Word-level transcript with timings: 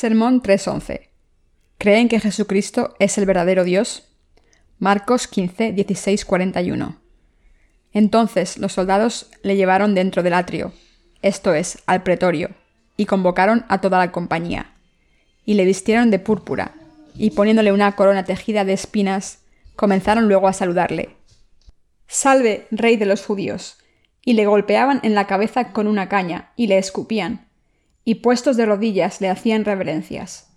Sermón 0.00 0.40
3.11. 0.40 1.10
¿Creen 1.76 2.08
que 2.08 2.20
Jesucristo 2.20 2.94
es 2.98 3.18
el 3.18 3.26
verdadero 3.26 3.64
Dios? 3.64 4.08
Marcos 4.78 5.26
15, 5.26 5.72
16, 5.72 6.24
41. 6.24 6.96
Entonces 7.92 8.56
los 8.56 8.72
soldados 8.72 9.28
le 9.42 9.56
llevaron 9.56 9.94
dentro 9.94 10.22
del 10.22 10.32
atrio, 10.32 10.72
esto 11.20 11.52
es, 11.52 11.82
al 11.84 12.02
pretorio, 12.02 12.48
y 12.96 13.04
convocaron 13.04 13.66
a 13.68 13.82
toda 13.82 13.98
la 13.98 14.10
compañía. 14.10 14.72
Y 15.44 15.52
le 15.52 15.66
vistieron 15.66 16.10
de 16.10 16.18
púrpura, 16.18 16.72
y 17.14 17.32
poniéndole 17.32 17.70
una 17.70 17.94
corona 17.94 18.24
tejida 18.24 18.64
de 18.64 18.72
espinas, 18.72 19.40
comenzaron 19.76 20.28
luego 20.28 20.48
a 20.48 20.54
saludarle. 20.54 21.14
Salve, 22.06 22.66
rey 22.70 22.96
de 22.96 23.04
los 23.04 23.26
judíos. 23.26 23.76
Y 24.24 24.32
le 24.32 24.46
golpeaban 24.46 25.00
en 25.02 25.14
la 25.14 25.26
cabeza 25.26 25.74
con 25.74 25.86
una 25.86 26.08
caña, 26.08 26.52
y 26.56 26.68
le 26.68 26.78
escupían, 26.78 27.49
y 28.10 28.16
puestos 28.16 28.56
de 28.56 28.66
rodillas 28.66 29.20
le 29.20 29.28
hacían 29.28 29.64
reverencias. 29.64 30.50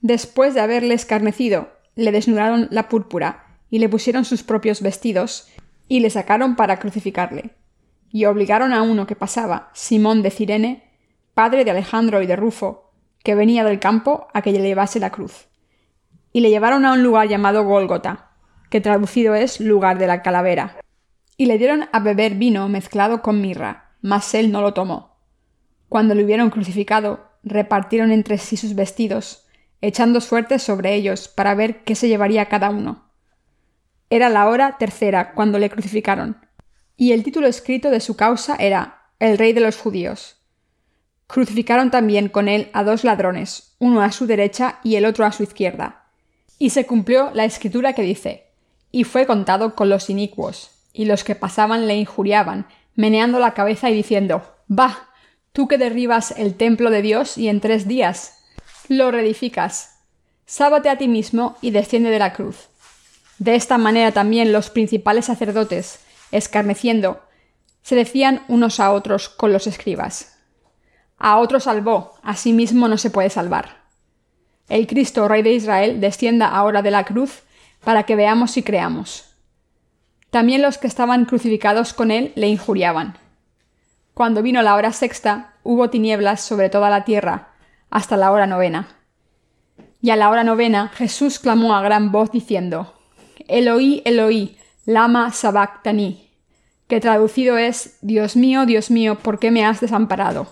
Después 0.00 0.54
de 0.54 0.60
haberle 0.60 0.94
escarnecido, 0.94 1.68
le 1.96 2.12
desnudaron 2.12 2.66
la 2.70 2.88
púrpura, 2.88 3.58
y 3.68 3.78
le 3.78 3.90
pusieron 3.90 4.24
sus 4.24 4.42
propios 4.42 4.80
vestidos, 4.80 5.50
y 5.86 6.00
le 6.00 6.08
sacaron 6.08 6.56
para 6.56 6.78
crucificarle. 6.78 7.50
Y 8.10 8.24
obligaron 8.24 8.72
a 8.72 8.80
uno 8.80 9.06
que 9.06 9.16
pasaba, 9.16 9.68
Simón 9.74 10.22
de 10.22 10.30
Cirene, 10.30 10.94
padre 11.34 11.66
de 11.66 11.72
Alejandro 11.72 12.22
y 12.22 12.26
de 12.26 12.36
Rufo, 12.36 12.94
que 13.22 13.34
venía 13.34 13.64
del 13.64 13.80
campo, 13.80 14.28
a 14.32 14.40
que 14.40 14.52
le 14.52 14.62
llevase 14.62 14.98
la 14.98 15.10
cruz. 15.10 15.48
Y 16.32 16.40
le 16.40 16.48
llevaron 16.48 16.86
a 16.86 16.94
un 16.94 17.02
lugar 17.02 17.28
llamado 17.28 17.64
Gólgota, 17.64 18.30
que 18.70 18.80
traducido 18.80 19.34
es 19.34 19.60
lugar 19.60 19.98
de 19.98 20.06
la 20.06 20.22
calavera, 20.22 20.78
y 21.36 21.44
le 21.44 21.58
dieron 21.58 21.86
a 21.92 22.00
beber 22.00 22.36
vino 22.36 22.66
mezclado 22.70 23.20
con 23.20 23.42
mirra, 23.42 23.90
mas 24.00 24.32
él 24.32 24.50
no 24.50 24.62
lo 24.62 24.72
tomó. 24.72 25.13
Cuando 25.88 26.14
le 26.14 26.24
hubieron 26.24 26.50
crucificado, 26.50 27.28
repartieron 27.42 28.10
entre 28.10 28.38
sí 28.38 28.56
sus 28.56 28.74
vestidos, 28.74 29.46
echando 29.80 30.20
suertes 30.20 30.62
sobre 30.62 30.94
ellos 30.94 31.28
para 31.28 31.54
ver 31.54 31.84
qué 31.84 31.94
se 31.94 32.08
llevaría 32.08 32.46
cada 32.46 32.70
uno. 32.70 33.10
Era 34.10 34.28
la 34.28 34.48
hora 34.48 34.76
tercera 34.78 35.32
cuando 35.32 35.58
le 35.58 35.70
crucificaron, 35.70 36.38
y 36.96 37.12
el 37.12 37.22
título 37.22 37.46
escrito 37.46 37.90
de 37.90 38.00
su 38.00 38.16
causa 38.16 38.56
era 38.56 39.10
El 39.18 39.38
Rey 39.38 39.52
de 39.52 39.60
los 39.60 39.76
Judíos. 39.76 40.36
Crucificaron 41.26 41.90
también 41.90 42.28
con 42.28 42.48
él 42.48 42.70
a 42.72 42.84
dos 42.84 43.04
ladrones, 43.04 43.74
uno 43.78 44.02
a 44.02 44.12
su 44.12 44.26
derecha 44.26 44.78
y 44.84 44.96
el 44.96 45.04
otro 45.04 45.24
a 45.24 45.32
su 45.32 45.42
izquierda. 45.42 46.04
Y 46.58 46.70
se 46.70 46.86
cumplió 46.86 47.30
la 47.34 47.44
escritura 47.44 47.92
que 47.94 48.02
dice, 48.02 48.46
y 48.90 49.04
fue 49.04 49.26
contado 49.26 49.74
con 49.74 49.88
los 49.88 50.10
inicuos, 50.10 50.70
y 50.92 51.06
los 51.06 51.24
que 51.24 51.34
pasaban 51.34 51.88
le 51.88 51.96
injuriaban, 51.96 52.66
meneando 52.94 53.38
la 53.40 53.54
cabeza 53.54 53.90
y 53.90 53.94
diciendo, 53.94 54.44
Bah, 54.68 55.08
tú 55.54 55.68
que 55.68 55.78
derribas 55.78 56.34
el 56.36 56.56
templo 56.56 56.90
de 56.90 57.00
Dios 57.00 57.38
y 57.38 57.48
en 57.48 57.60
tres 57.60 57.86
días 57.86 58.38
lo 58.88 59.10
reedificas. 59.10 60.00
Sábate 60.44 60.90
a 60.90 60.98
ti 60.98 61.08
mismo 61.08 61.56
y 61.62 61.70
desciende 61.70 62.10
de 62.10 62.18
la 62.18 62.34
cruz. 62.34 62.68
De 63.38 63.54
esta 63.54 63.78
manera 63.78 64.10
también 64.10 64.52
los 64.52 64.68
principales 64.68 65.26
sacerdotes, 65.26 66.00
escarneciendo, 66.32 67.22
se 67.82 67.94
decían 67.94 68.42
unos 68.48 68.80
a 68.80 68.90
otros 68.90 69.28
con 69.28 69.52
los 69.52 69.68
escribas. 69.68 70.36
A 71.18 71.38
otro 71.38 71.60
salvó, 71.60 72.14
a 72.22 72.34
sí 72.34 72.52
mismo 72.52 72.88
no 72.88 72.98
se 72.98 73.10
puede 73.10 73.30
salvar. 73.30 73.84
El 74.68 74.88
Cristo, 74.88 75.28
Rey 75.28 75.42
de 75.42 75.52
Israel, 75.52 76.00
descienda 76.00 76.48
ahora 76.48 76.82
de 76.82 76.90
la 76.90 77.04
cruz 77.04 77.42
para 77.84 78.02
que 78.02 78.16
veamos 78.16 78.56
y 78.56 78.64
creamos. 78.64 79.36
También 80.30 80.62
los 80.62 80.78
que 80.78 80.88
estaban 80.88 81.26
crucificados 81.26 81.94
con 81.94 82.10
él 82.10 82.32
le 82.34 82.48
injuriaban. 82.48 83.18
Cuando 84.14 84.42
vino 84.42 84.62
la 84.62 84.76
hora 84.76 84.92
sexta, 84.92 85.54
hubo 85.64 85.90
tinieblas 85.90 86.40
sobre 86.40 86.70
toda 86.70 86.88
la 86.88 87.04
tierra, 87.04 87.48
hasta 87.90 88.16
la 88.16 88.30
hora 88.30 88.46
novena. 88.46 88.86
Y 90.00 90.10
a 90.10 90.16
la 90.16 90.30
hora 90.30 90.44
novena 90.44 90.86
Jesús 90.94 91.40
clamó 91.40 91.74
a 91.74 91.82
gran 91.82 92.12
voz 92.12 92.30
diciendo, 92.30 92.94
Eloí, 93.48 94.02
Eloí, 94.04 94.56
lama 94.86 95.32
sabactani, 95.32 96.30
que 96.86 97.00
traducido 97.00 97.58
es, 97.58 97.98
Dios 98.02 98.36
mío, 98.36 98.66
Dios 98.66 98.88
mío, 98.88 99.18
¿por 99.18 99.40
qué 99.40 99.50
me 99.50 99.64
has 99.64 99.80
desamparado? 99.80 100.46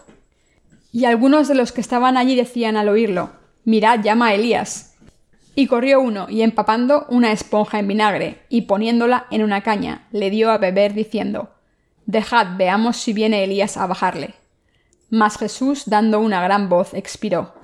Y 0.90 1.04
algunos 1.04 1.46
de 1.46 1.54
los 1.54 1.70
que 1.70 1.82
estaban 1.82 2.16
allí 2.16 2.34
decían 2.34 2.76
al 2.76 2.88
oírlo, 2.88 3.30
Mirad, 3.64 4.00
llama 4.02 4.28
a 4.28 4.34
Elías. 4.34 4.96
Y 5.54 5.68
corrió 5.68 6.00
uno, 6.00 6.26
y 6.28 6.42
empapando 6.42 7.06
una 7.10 7.30
esponja 7.30 7.78
en 7.78 7.86
vinagre, 7.86 8.42
y 8.48 8.62
poniéndola 8.62 9.26
en 9.30 9.44
una 9.44 9.60
caña, 9.60 10.08
le 10.10 10.30
dio 10.30 10.50
a 10.50 10.58
beber, 10.58 10.94
diciendo 10.94 11.50
Dejad, 12.06 12.56
veamos 12.56 12.96
si 12.96 13.12
viene 13.12 13.44
Elías 13.44 13.76
a 13.76 13.86
bajarle. 13.86 14.34
Mas 15.10 15.38
Jesús, 15.38 15.84
dando 15.86 16.20
una 16.20 16.42
gran 16.42 16.68
voz, 16.68 16.94
expiró. 16.94 17.54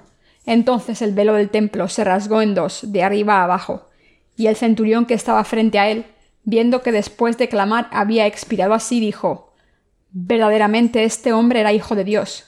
Entonces 0.47 1.03
el 1.03 1.13
velo 1.13 1.35
del 1.35 1.51
templo 1.51 1.89
se 1.89 2.05
rasgó 2.05 2.41
en 2.41 2.55
dos, 2.55 2.93
de 2.93 3.03
arriba 3.03 3.39
a 3.41 3.45
abajo, 3.45 3.87
y 4.37 4.47
el 4.47 4.57
centurión 4.57 5.07
que 5.07 5.15
estaba 5.15 5.45
frente 5.45 5.79
a 5.79 5.89
él, 5.91 6.07
viendo 6.45 6.83
que 6.83 6.93
después 6.93 7.37
de 7.37 7.49
clamar 7.49 7.89
había 7.93 8.27
expirado 8.27 8.73
así, 8.73 9.01
dijo 9.01 9.53
Verdaderamente 10.11 11.05
este 11.05 11.33
hombre 11.33 11.61
era 11.61 11.75
hijo 11.75 11.95
de 11.95 12.05
Dios. 12.05 12.45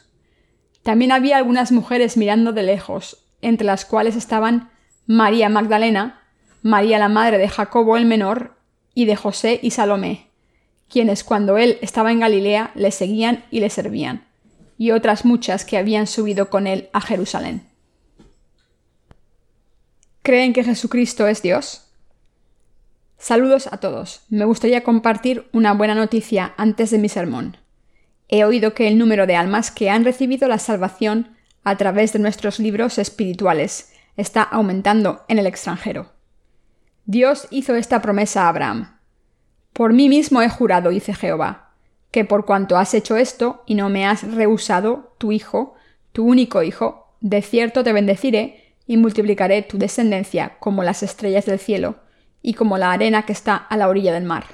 También 0.83 1.13
había 1.13 1.37
algunas 1.37 1.73
mujeres 1.73 2.17
mirando 2.17 2.53
de 2.53 2.63
lejos, 2.63 3.27
entre 3.43 3.67
las 3.67 3.85
cuales 3.85 4.17
estaban 4.17 4.71
María 5.07 5.49
Magdalena, 5.51 6.23
María 6.63 6.99
la 6.99 7.09
madre 7.09 7.37
de 7.37 7.49
Jacobo 7.49 7.99
el 7.99 8.07
menor, 8.07 8.57
y 8.95 9.05
de 9.05 9.17
José 9.17 9.61
y 9.63 9.73
Salomé, 9.73 10.30
quienes 10.91 11.25
cuando 11.25 11.57
él 11.57 11.79
estaba 11.81 12.13
en 12.13 12.21
Galilea 12.21 12.73
le 12.75 12.91
seguían 12.91 13.45
y 13.51 13.61
le 13.61 13.71
servían, 13.71 14.27
y 14.77 14.91
otras 14.91 15.25
muchas 15.25 15.65
que 15.65 15.79
habían 15.79 16.07
subido 16.07 16.51
con 16.51 16.67
él 16.67 16.91
a 16.93 17.01
Jerusalén. 17.01 17.63
¿Creen 20.23 20.53
que 20.53 20.65
Jesucristo 20.65 21.27
es 21.27 21.41
Dios? 21.41 21.87
Saludos 23.19 23.69
a 23.71 23.79
todos. 23.79 24.23
Me 24.29 24.45
gustaría 24.45 24.83
compartir 24.83 25.49
una 25.53 25.73
buena 25.73 25.95
noticia 25.95 26.55
antes 26.57 26.91
de 26.91 26.99
mi 26.99 27.09
sermón. 27.09 27.57
He 28.29 28.45
oído 28.45 28.75
que 28.75 28.89
el 28.89 28.99
número 28.99 29.27
de 29.27 29.37
almas 29.37 29.71
que 29.71 29.91
han 29.91 30.05
recibido 30.05 30.49
la 30.49 30.59
salvación 30.59 31.37
a 31.65 31.77
través 31.77 32.13
de 32.13 32.19
nuestros 32.19 32.59
libros 32.59 32.99
espirituales 32.99 33.93
está 34.17 34.43
aumentando 34.43 35.25
en 35.29 35.39
el 35.39 35.47
extranjero. 35.47 36.13
Dios 37.05 37.49
hizo 37.51 37.75
esta 37.75 38.01
promesa 38.01 38.45
a 38.45 38.49
Abraham. 38.49 39.00
Por 39.73 39.93
mí 39.93 40.09
mismo 40.09 40.43
he 40.43 40.49
jurado, 40.49 40.91
dice 40.91 41.15
Jehová, 41.15 41.73
que 42.11 42.25
por 42.25 42.45
cuanto 42.45 42.77
has 42.77 42.95
hecho 42.95 43.17
esto 43.17 43.63
y 43.67 43.75
no 43.75 43.89
me 43.89 44.07
has 44.07 44.23
rehusado 44.23 45.15
tu 45.19 45.33
hijo, 45.33 45.75
tu 46.13 46.27
único 46.27 46.63
hijo, 46.63 47.15
de 47.21 47.43
cierto 47.43 47.85
te 47.85 47.93
bendeciré 47.93 48.75
y 48.87 48.97
multiplicaré 48.97 49.63
tu 49.63 49.79
descendencia 49.79 50.57
como 50.59 50.83
las 50.83 51.03
estrellas 51.03 51.47
del 51.47 51.59
cielo 51.59 51.97
y 52.43 52.55
como 52.55 52.79
la 52.79 52.93
arena 52.93 53.23
que 53.23 53.33
está 53.33 53.57
a 53.57 53.77
la 53.77 53.89
orilla 53.89 54.13
del 54.13 54.25
mar. 54.25 54.47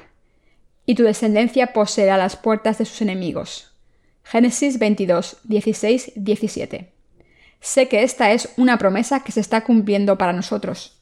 Y 0.84 0.94
tu 0.94 1.04
descendencia 1.04 1.72
poseerá 1.72 2.16
las 2.16 2.36
puertas 2.36 2.78
de 2.78 2.84
sus 2.84 3.00
enemigos. 3.02 3.72
Génesis 4.22 4.78
22, 4.78 5.38
16, 5.44 6.12
17 6.16 6.96
sé 7.60 7.88
que 7.88 8.02
esta 8.02 8.32
es 8.32 8.48
una 8.56 8.78
promesa 8.78 9.20
que 9.20 9.32
se 9.32 9.40
está 9.40 9.64
cumpliendo 9.64 10.16
para 10.18 10.32
nosotros. 10.32 11.00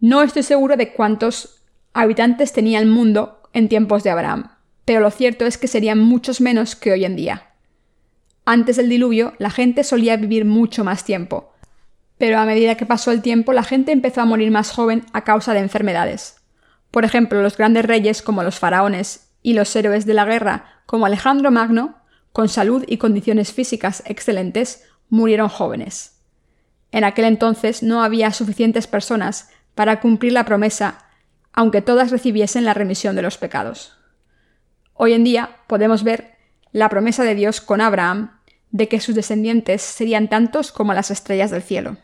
No 0.00 0.22
estoy 0.22 0.42
seguro 0.42 0.76
de 0.76 0.92
cuántos 0.92 1.62
habitantes 1.94 2.52
tenía 2.52 2.80
el 2.80 2.86
mundo 2.86 3.40
en 3.52 3.68
tiempos 3.68 4.02
de 4.02 4.10
Abraham, 4.10 4.50
pero 4.84 5.00
lo 5.00 5.10
cierto 5.10 5.46
es 5.46 5.56
que 5.56 5.68
serían 5.68 6.00
muchos 6.00 6.40
menos 6.40 6.76
que 6.76 6.92
hoy 6.92 7.04
en 7.04 7.16
día. 7.16 7.50
Antes 8.44 8.76
del 8.76 8.90
diluvio, 8.90 9.32
la 9.38 9.50
gente 9.50 9.84
solía 9.84 10.16
vivir 10.16 10.44
mucho 10.44 10.84
más 10.84 11.04
tiempo, 11.04 11.54
pero 12.18 12.38
a 12.38 12.44
medida 12.44 12.76
que 12.76 12.86
pasó 12.86 13.10
el 13.10 13.22
tiempo, 13.22 13.52
la 13.52 13.62
gente 13.62 13.92
empezó 13.92 14.20
a 14.20 14.26
morir 14.26 14.50
más 14.50 14.70
joven 14.70 15.04
a 15.12 15.24
causa 15.24 15.54
de 15.54 15.60
enfermedades. 15.60 16.36
Por 16.90 17.04
ejemplo, 17.04 17.42
los 17.42 17.56
grandes 17.56 17.84
reyes 17.84 18.22
como 18.22 18.42
los 18.42 18.58
faraones 18.58 19.30
y 19.42 19.54
los 19.54 19.74
héroes 19.74 20.06
de 20.06 20.14
la 20.14 20.24
guerra 20.24 20.82
como 20.86 21.06
Alejandro 21.06 21.50
Magno, 21.50 21.96
con 22.32 22.48
salud 22.48 22.84
y 22.86 22.98
condiciones 22.98 23.52
físicas 23.52 24.02
excelentes, 24.06 24.84
murieron 25.08 25.48
jóvenes. 25.48 26.20
En 26.92 27.04
aquel 27.04 27.24
entonces 27.24 27.82
no 27.82 28.02
había 28.02 28.32
suficientes 28.32 28.86
personas 28.86 29.50
para 29.74 30.00
cumplir 30.00 30.32
la 30.32 30.44
promesa, 30.44 31.03
aunque 31.54 31.82
todas 31.82 32.10
recibiesen 32.10 32.64
la 32.64 32.74
remisión 32.74 33.16
de 33.16 33.22
los 33.22 33.38
pecados. 33.38 33.96
Hoy 34.92 35.12
en 35.12 35.24
día 35.24 35.56
podemos 35.66 36.04
ver 36.04 36.34
la 36.72 36.88
promesa 36.88 37.22
de 37.24 37.34
Dios 37.34 37.60
con 37.60 37.80
Abraham 37.80 38.40
de 38.70 38.88
que 38.88 39.00
sus 39.00 39.14
descendientes 39.14 39.80
serían 39.80 40.28
tantos 40.28 40.72
como 40.72 40.92
las 40.94 41.10
estrellas 41.10 41.52
del 41.52 41.62
cielo. 41.62 41.96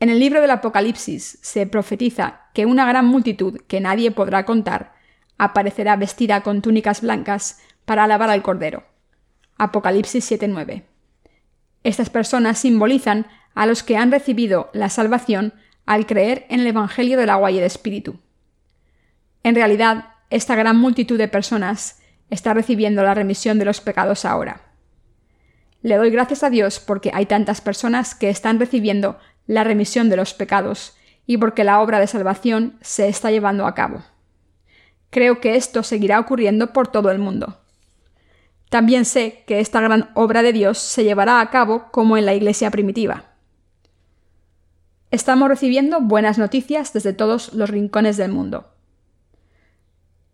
En 0.00 0.08
el 0.08 0.18
libro 0.18 0.40
del 0.40 0.50
Apocalipsis 0.50 1.38
se 1.40 1.66
profetiza 1.66 2.48
que 2.52 2.66
una 2.66 2.86
gran 2.86 3.06
multitud 3.06 3.60
que 3.68 3.80
nadie 3.80 4.10
podrá 4.10 4.44
contar 4.44 4.94
aparecerá 5.38 5.94
vestida 5.96 6.42
con 6.42 6.62
túnicas 6.62 7.02
blancas 7.02 7.60
para 7.84 8.04
alabar 8.04 8.30
al 8.30 8.42
Cordero. 8.42 8.84
Apocalipsis 9.56 10.24
7:9. 10.30 10.84
Estas 11.84 12.10
personas 12.10 12.58
simbolizan 12.58 13.26
a 13.54 13.66
los 13.66 13.82
que 13.82 13.96
han 13.96 14.10
recibido 14.10 14.70
la 14.72 14.88
salvación 14.88 15.54
al 15.90 16.06
creer 16.06 16.46
en 16.50 16.60
el 16.60 16.68
Evangelio 16.68 17.18
del 17.18 17.30
agua 17.30 17.50
y 17.50 17.58
el 17.58 17.64
Espíritu. 17.64 18.20
En 19.42 19.56
realidad, 19.56 20.10
esta 20.30 20.54
gran 20.54 20.76
multitud 20.76 21.18
de 21.18 21.26
personas 21.26 22.00
está 22.30 22.54
recibiendo 22.54 23.02
la 23.02 23.12
remisión 23.12 23.58
de 23.58 23.64
los 23.64 23.80
pecados 23.80 24.24
ahora. 24.24 24.60
le 25.82 25.96
doy 25.96 26.10
gracias 26.10 26.44
a 26.44 26.50
Dios 26.50 26.78
porque 26.78 27.10
hay 27.12 27.26
tantas 27.26 27.60
personas 27.60 28.14
que 28.14 28.30
están 28.30 28.60
recibiendo 28.60 29.18
la 29.48 29.64
remisión 29.64 30.08
de 30.10 30.16
los 30.16 30.32
pecados 30.32 30.96
y 31.26 31.38
porque 31.38 31.64
la 31.64 31.80
obra 31.80 31.98
de 31.98 32.06
salvación 32.06 32.78
se 32.82 33.08
está 33.08 33.32
llevando 33.32 33.66
a 33.66 33.74
cabo. 33.74 34.04
Creo 35.10 35.40
que 35.40 35.56
esto 35.56 35.82
seguirá 35.82 36.20
ocurriendo 36.20 36.72
por 36.72 36.86
todo 36.86 37.10
el 37.10 37.18
mundo. 37.18 37.58
También 38.68 39.04
sé 39.04 39.42
que 39.44 39.58
esta 39.58 39.80
gran 39.80 40.10
obra 40.14 40.44
de 40.44 40.52
Dios 40.52 40.78
se 40.78 41.02
llevará 41.02 41.40
a 41.40 41.50
cabo 41.50 41.90
como 41.90 42.16
en 42.16 42.26
la 42.26 42.34
iglesia 42.34 42.70
primitiva. 42.70 43.29
Estamos 45.10 45.48
recibiendo 45.48 46.00
buenas 46.00 46.38
noticias 46.38 46.92
desde 46.92 47.12
todos 47.12 47.52
los 47.52 47.68
rincones 47.68 48.16
del 48.16 48.30
mundo. 48.30 48.72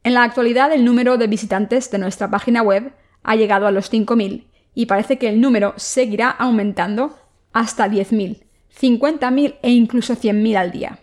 En 0.05 0.12
la 0.12 0.23
actualidad 0.23 0.70
el 0.70 0.84
número 0.84 1.17
de 1.17 1.26
visitantes 1.28 1.90
de 1.90 1.96
nuestra 1.96 2.31
página 2.31 2.61
web 2.61 2.93
ha 3.23 3.37
llegado 3.37 3.67
a 3.67 3.70
los 3.70 3.90
5.000 3.90 4.44
y 4.75 4.84
parece 4.84 5.17
que 5.17 5.31
el 5.31 5.40
número 5.40 5.73
seguirá 5.76 6.28
aumentando 6.28 7.19
hasta 7.55 7.88
10.000, 7.88 8.43
50.000 8.78 9.56
e 9.62 9.70
incluso 9.70 10.14
100.000 10.14 10.56
al 10.56 10.73
día. 10.73 10.99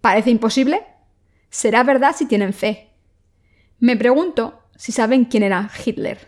¿Parece 0.00 0.30
imposible? 0.30 0.82
Será 1.50 1.84
verdad 1.84 2.16
si 2.16 2.26
tienen 2.26 2.52
fe. 2.52 2.90
Me 3.78 3.96
pregunto 3.96 4.60
si 4.74 4.90
saben 4.90 5.26
quién 5.26 5.44
era 5.44 5.70
Hitler. 5.84 6.18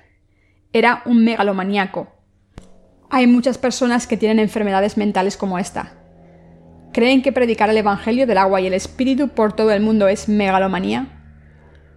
Era 0.72 1.02
un 1.04 1.24
megalomaníaco. 1.24 2.12
Hay 3.10 3.26
muchas 3.26 3.58
personas 3.58 4.06
que 4.06 4.16
tienen 4.16 4.38
enfermedades 4.38 4.96
mentales 4.96 5.36
como 5.36 5.58
esta. 5.58 6.03
¿Creen 6.94 7.22
que 7.22 7.32
predicar 7.32 7.70
el 7.70 7.76
Evangelio 7.76 8.24
del 8.24 8.38
agua 8.38 8.60
y 8.60 8.68
el 8.68 8.72
Espíritu 8.72 9.30
por 9.30 9.52
todo 9.52 9.72
el 9.72 9.82
mundo 9.82 10.06
es 10.06 10.28
megalomanía? 10.28 11.08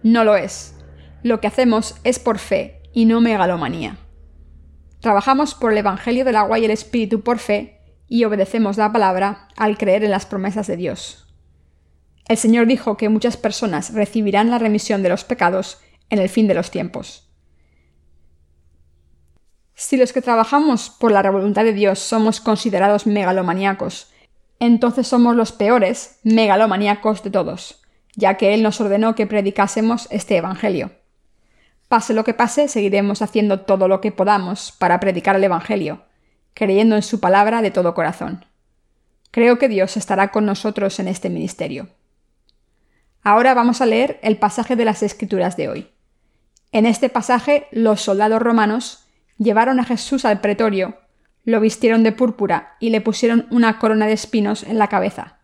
No 0.02 0.24
lo 0.24 0.34
es. 0.34 0.74
Lo 1.22 1.40
que 1.40 1.46
hacemos 1.46 1.94
es 2.02 2.18
por 2.18 2.40
fe 2.40 2.82
y 2.92 3.04
no 3.04 3.20
megalomanía. 3.20 3.96
Trabajamos 4.98 5.54
por 5.54 5.70
el 5.70 5.78
Evangelio 5.78 6.24
del 6.24 6.34
agua 6.34 6.58
y 6.58 6.64
el 6.64 6.72
Espíritu 6.72 7.22
por 7.22 7.38
fe 7.38 7.80
y 8.08 8.24
obedecemos 8.24 8.76
la 8.76 8.90
palabra 8.90 9.46
al 9.56 9.78
creer 9.78 10.02
en 10.02 10.10
las 10.10 10.26
promesas 10.26 10.66
de 10.66 10.76
Dios. 10.76 11.32
El 12.26 12.36
Señor 12.36 12.66
dijo 12.66 12.96
que 12.96 13.08
muchas 13.08 13.36
personas 13.36 13.94
recibirán 13.94 14.50
la 14.50 14.58
remisión 14.58 15.04
de 15.04 15.10
los 15.10 15.22
pecados 15.22 15.78
en 16.10 16.18
el 16.18 16.28
fin 16.28 16.48
de 16.48 16.54
los 16.54 16.72
tiempos. 16.72 17.30
Si 19.74 19.96
los 19.96 20.12
que 20.12 20.22
trabajamos 20.22 20.90
por 20.90 21.12
la 21.12 21.22
voluntad 21.30 21.62
de 21.62 21.72
Dios 21.72 22.00
somos 22.00 22.40
considerados 22.40 23.06
megalomaníacos, 23.06 24.12
entonces 24.60 25.06
somos 25.06 25.36
los 25.36 25.52
peores 25.52 26.18
megalomaníacos 26.24 27.22
de 27.22 27.30
todos, 27.30 27.82
ya 28.14 28.36
que 28.36 28.54
Él 28.54 28.62
nos 28.62 28.80
ordenó 28.80 29.14
que 29.14 29.26
predicásemos 29.26 30.08
este 30.10 30.36
Evangelio. 30.36 30.90
Pase 31.88 32.12
lo 32.12 32.24
que 32.24 32.34
pase, 32.34 32.68
seguiremos 32.68 33.22
haciendo 33.22 33.60
todo 33.60 33.88
lo 33.88 34.00
que 34.00 34.12
podamos 34.12 34.72
para 34.72 35.00
predicar 35.00 35.36
el 35.36 35.44
Evangelio, 35.44 36.02
creyendo 36.54 36.96
en 36.96 37.02
su 37.02 37.20
palabra 37.20 37.62
de 37.62 37.70
todo 37.70 37.94
corazón. 37.94 38.44
Creo 39.30 39.58
que 39.58 39.68
Dios 39.68 39.96
estará 39.96 40.30
con 40.30 40.44
nosotros 40.44 40.98
en 41.00 41.08
este 41.08 41.30
ministerio. 41.30 41.88
Ahora 43.22 43.54
vamos 43.54 43.80
a 43.80 43.86
leer 43.86 44.18
el 44.22 44.38
pasaje 44.38 44.74
de 44.76 44.84
las 44.84 45.02
Escrituras 45.02 45.56
de 45.56 45.68
hoy. 45.68 45.88
En 46.72 46.86
este 46.86 47.08
pasaje, 47.08 47.66
los 47.70 48.02
soldados 48.02 48.42
romanos 48.42 49.06
llevaron 49.38 49.80
a 49.80 49.84
Jesús 49.84 50.24
al 50.24 50.40
pretorio, 50.40 50.98
lo 51.48 51.60
vistieron 51.60 52.02
de 52.02 52.12
púrpura 52.12 52.76
y 52.78 52.90
le 52.90 53.00
pusieron 53.00 53.46
una 53.50 53.78
corona 53.78 54.06
de 54.06 54.12
espinos 54.12 54.64
en 54.64 54.76
la 54.76 54.88
cabeza. 54.88 55.38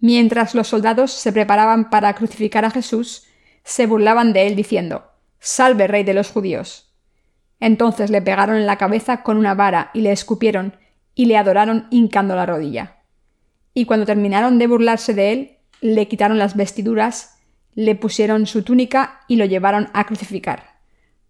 Mientras 0.00 0.52
los 0.56 0.66
soldados 0.66 1.12
se 1.12 1.32
preparaban 1.32 1.90
para 1.90 2.12
crucificar 2.14 2.64
a 2.64 2.72
Jesús, 2.72 3.28
se 3.62 3.86
burlaban 3.86 4.32
de 4.32 4.48
él 4.48 4.56
diciendo 4.56 5.12
Salve, 5.38 5.86
rey 5.86 6.02
de 6.02 6.14
los 6.14 6.32
judíos. 6.32 6.92
Entonces 7.60 8.10
le 8.10 8.20
pegaron 8.20 8.56
en 8.56 8.66
la 8.66 8.78
cabeza 8.78 9.22
con 9.22 9.36
una 9.36 9.54
vara 9.54 9.92
y 9.94 10.00
le 10.00 10.10
escupieron 10.10 10.74
y 11.14 11.26
le 11.26 11.36
adoraron 11.36 11.86
hincando 11.90 12.34
la 12.34 12.46
rodilla. 12.46 13.04
Y 13.74 13.84
cuando 13.84 14.06
terminaron 14.06 14.58
de 14.58 14.66
burlarse 14.66 15.14
de 15.14 15.30
él, 15.30 15.58
le 15.80 16.08
quitaron 16.08 16.38
las 16.40 16.56
vestiduras, 16.56 17.38
le 17.76 17.94
pusieron 17.94 18.48
su 18.48 18.64
túnica 18.64 19.20
y 19.28 19.36
lo 19.36 19.44
llevaron 19.44 19.88
a 19.92 20.04
crucificar. 20.04 20.80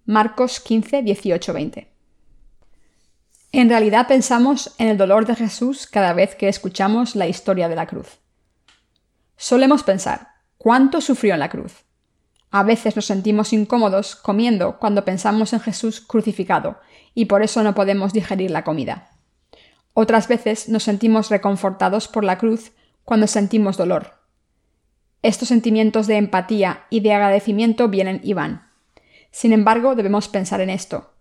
Marcos 0.07 0.61
15, 0.61 1.03
18, 1.03 1.53
20. 1.53 1.92
En 3.55 3.69
realidad 3.69 4.09
pensamos 4.09 4.75
en 4.79 4.89
el 4.89 4.97
dolor 4.97 5.27
de 5.27 5.37
Jesús 5.37 5.87
cada 5.87 6.15
vez 6.15 6.35
que 6.35 6.49
escuchamos 6.49 7.15
la 7.15 7.27
historia 7.27 7.69
de 7.69 7.77
la 7.77 7.87
cruz. 7.87 8.19
Solemos 9.37 9.83
pensar, 9.83 10.29
¿cuánto 10.57 11.03
sufrió 11.03 11.35
en 11.35 11.41
la 11.41 11.51
cruz? 11.51 11.85
A 12.51 12.63
veces 12.63 12.97
nos 12.97 13.05
sentimos 13.05 13.53
incómodos 13.53 14.17
comiendo 14.17 14.79
cuando 14.79 15.05
pensamos 15.05 15.53
en 15.53 15.61
Jesús 15.61 16.01
crucificado 16.01 16.81
y 17.13 17.27
por 17.27 17.43
eso 17.43 17.63
no 17.63 17.75
podemos 17.75 18.15
digerir 18.15 18.51
la 18.51 18.65
comida. 18.65 19.11
Otras 19.93 20.29
veces 20.29 20.71
nos 20.71 20.85
sentimos 20.85 21.29
reconfortados 21.29 22.09
por 22.09 22.25
la 22.25 22.39
cruz 22.39 22.73
cuando 23.05 23.27
sentimos 23.27 23.77
dolor. 23.77 24.15
Estos 25.21 25.49
sentimientos 25.49 26.07
de 26.07 26.17
empatía 26.17 26.87
y 26.89 27.01
de 27.01 27.13
agradecimiento 27.13 27.89
vienen 27.89 28.23
y 28.25 28.33
van. 28.33 28.71
Sin 29.31 29.53
embargo, 29.53 29.95
debemos 29.95 30.29
pensar 30.29 30.63
en 30.63 30.71
esto. 30.71 31.13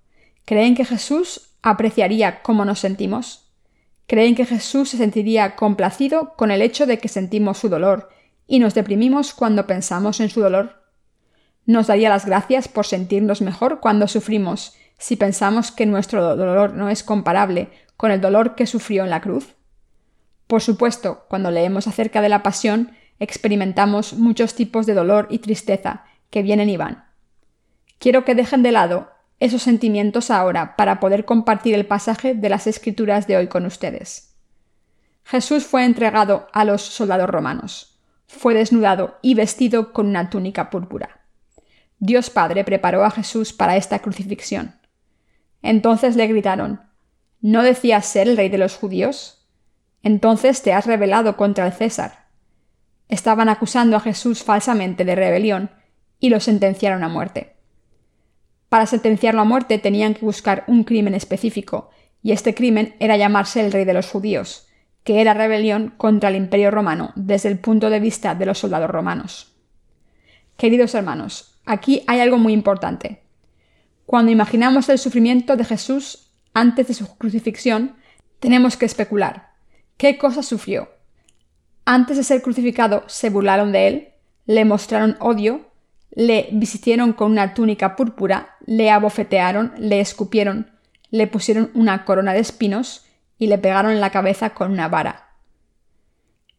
¿Creen 0.45 0.75
que 0.75 0.85
Jesús 0.85 1.50
apreciaría 1.61 2.41
cómo 2.41 2.65
nos 2.65 2.79
sentimos? 2.79 3.51
¿Creen 4.07 4.35
que 4.35 4.45
Jesús 4.45 4.89
se 4.89 4.97
sentiría 4.97 5.55
complacido 5.55 6.35
con 6.35 6.51
el 6.51 6.61
hecho 6.61 6.85
de 6.85 6.99
que 6.99 7.07
sentimos 7.07 7.57
su 7.57 7.69
dolor 7.69 8.09
y 8.47 8.59
nos 8.59 8.73
deprimimos 8.73 9.33
cuando 9.33 9.67
pensamos 9.67 10.19
en 10.19 10.29
su 10.29 10.41
dolor? 10.41 10.81
nos 11.65 11.87
daría 11.87 12.09
las 12.09 12.25
gracias 12.25 12.67
por 12.67 12.85
sentirnos 12.85 13.41
mejor 13.41 13.79
cuando 13.79 14.07
sufrimos, 14.07 14.75
si 14.97 15.15
pensamos 15.15 15.71
que 15.71 15.85
nuestro 15.85 16.35
dolor 16.35 16.73
no 16.73 16.89
es 16.89 17.03
comparable 17.03 17.69
con 17.97 18.11
el 18.11 18.21
dolor 18.21 18.55
que 18.55 18.67
sufrió 18.67 19.03
en 19.03 19.09
la 19.09 19.21
cruz? 19.21 19.55
Por 20.47 20.61
supuesto, 20.61 21.25
cuando 21.29 21.51
leemos 21.51 21.87
acerca 21.87 22.21
de 22.21 22.29
la 22.29 22.43
pasión, 22.43 22.91
experimentamos 23.19 24.13
muchos 24.13 24.55
tipos 24.55 24.85
de 24.85 24.93
dolor 24.93 25.27
y 25.29 25.39
tristeza 25.39 26.05
que 26.29 26.43
vienen 26.43 26.69
y 26.69 26.77
van. 26.77 27.05
Quiero 27.99 28.25
que 28.25 28.35
dejen 28.35 28.63
de 28.63 28.71
lado 28.71 29.11
esos 29.41 29.63
sentimientos 29.63 30.29
ahora 30.29 30.75
para 30.75 30.99
poder 30.99 31.25
compartir 31.25 31.73
el 31.73 31.87
pasaje 31.87 32.35
de 32.35 32.47
las 32.47 32.67
escrituras 32.67 33.25
de 33.25 33.37
hoy 33.37 33.47
con 33.47 33.65
ustedes. 33.65 34.35
Jesús 35.23 35.65
fue 35.65 35.83
entregado 35.83 36.47
a 36.53 36.63
los 36.63 36.83
soldados 36.83 37.27
romanos. 37.27 37.99
Fue 38.27 38.53
desnudado 38.53 39.17
y 39.23 39.33
vestido 39.33 39.93
con 39.93 40.05
una 40.05 40.29
túnica 40.29 40.69
púrpura. 40.69 41.21
Dios 41.97 42.29
Padre 42.29 42.63
preparó 42.63 43.03
a 43.03 43.09
Jesús 43.09 43.51
para 43.51 43.77
esta 43.77 43.97
crucifixión. 43.97 44.75
Entonces 45.63 46.15
le 46.15 46.27
gritaron, 46.27 46.81
¿No 47.41 47.63
decías 47.63 48.05
ser 48.05 48.27
el 48.27 48.37
rey 48.37 48.49
de 48.49 48.59
los 48.59 48.75
judíos? 48.75 49.47
Entonces 50.03 50.61
te 50.61 50.71
has 50.71 50.85
rebelado 50.85 51.35
contra 51.35 51.65
el 51.65 51.73
César. 51.73 52.27
Estaban 53.09 53.49
acusando 53.49 53.97
a 53.97 54.01
Jesús 54.01 54.43
falsamente 54.43 55.03
de 55.03 55.15
rebelión 55.15 55.71
y 56.19 56.29
lo 56.29 56.39
sentenciaron 56.39 57.03
a 57.03 57.09
muerte. 57.09 57.55
Para 58.71 58.85
sentenciarlo 58.85 59.41
a 59.41 59.45
muerte 59.45 59.77
tenían 59.77 60.13
que 60.13 60.25
buscar 60.25 60.63
un 60.67 60.85
crimen 60.85 61.13
específico, 61.13 61.89
y 62.23 62.31
este 62.31 62.55
crimen 62.55 62.95
era 63.01 63.17
llamarse 63.17 63.59
el 63.59 63.73
rey 63.73 63.83
de 63.83 63.93
los 63.93 64.07
judíos, 64.07 64.69
que 65.03 65.19
era 65.19 65.33
rebelión 65.33 65.93
contra 65.97 66.29
el 66.29 66.37
imperio 66.37 66.71
romano 66.71 67.11
desde 67.15 67.49
el 67.49 67.59
punto 67.59 67.89
de 67.89 67.99
vista 67.99 68.33
de 68.33 68.45
los 68.45 68.59
soldados 68.59 68.89
romanos. 68.89 69.53
Queridos 70.55 70.95
hermanos, 70.95 71.51
Aquí 71.65 72.03
hay 72.07 72.19
algo 72.19 72.37
muy 72.37 72.53
importante. 72.53 73.21
Cuando 74.05 74.31
imaginamos 74.31 74.89
el 74.89 74.99
sufrimiento 74.99 75.55
de 75.55 75.65
Jesús 75.65 76.31
antes 76.53 76.87
de 76.87 76.93
su 76.93 77.17
crucifixión, 77.17 77.95
tenemos 78.39 78.77
que 78.77 78.85
especular. 78.85 79.51
¿Qué 79.97 80.17
cosa 80.17 80.43
sufrió? 80.43 80.89
Antes 81.85 82.17
de 82.17 82.23
ser 82.23 82.41
crucificado 82.41 83.03
se 83.07 83.29
burlaron 83.29 83.71
de 83.71 83.87
él, 83.87 84.07
le 84.45 84.65
mostraron 84.65 85.17
odio, 85.19 85.70
le 86.11 86.49
visitaron 86.51 87.13
con 87.13 87.31
una 87.31 87.53
túnica 87.53 87.95
púrpura, 87.95 88.55
le 88.65 88.91
abofetearon, 88.91 89.73
le 89.77 89.99
escupieron, 90.01 90.71
le 91.09 91.27
pusieron 91.27 91.71
una 91.73 92.05
corona 92.05 92.33
de 92.33 92.39
espinos 92.39 93.05
y 93.37 93.47
le 93.47 93.57
pegaron 93.57 93.91
en 93.91 94.01
la 94.01 94.11
cabeza 94.11 94.51
con 94.51 94.71
una 94.71 94.87
vara. 94.87 95.29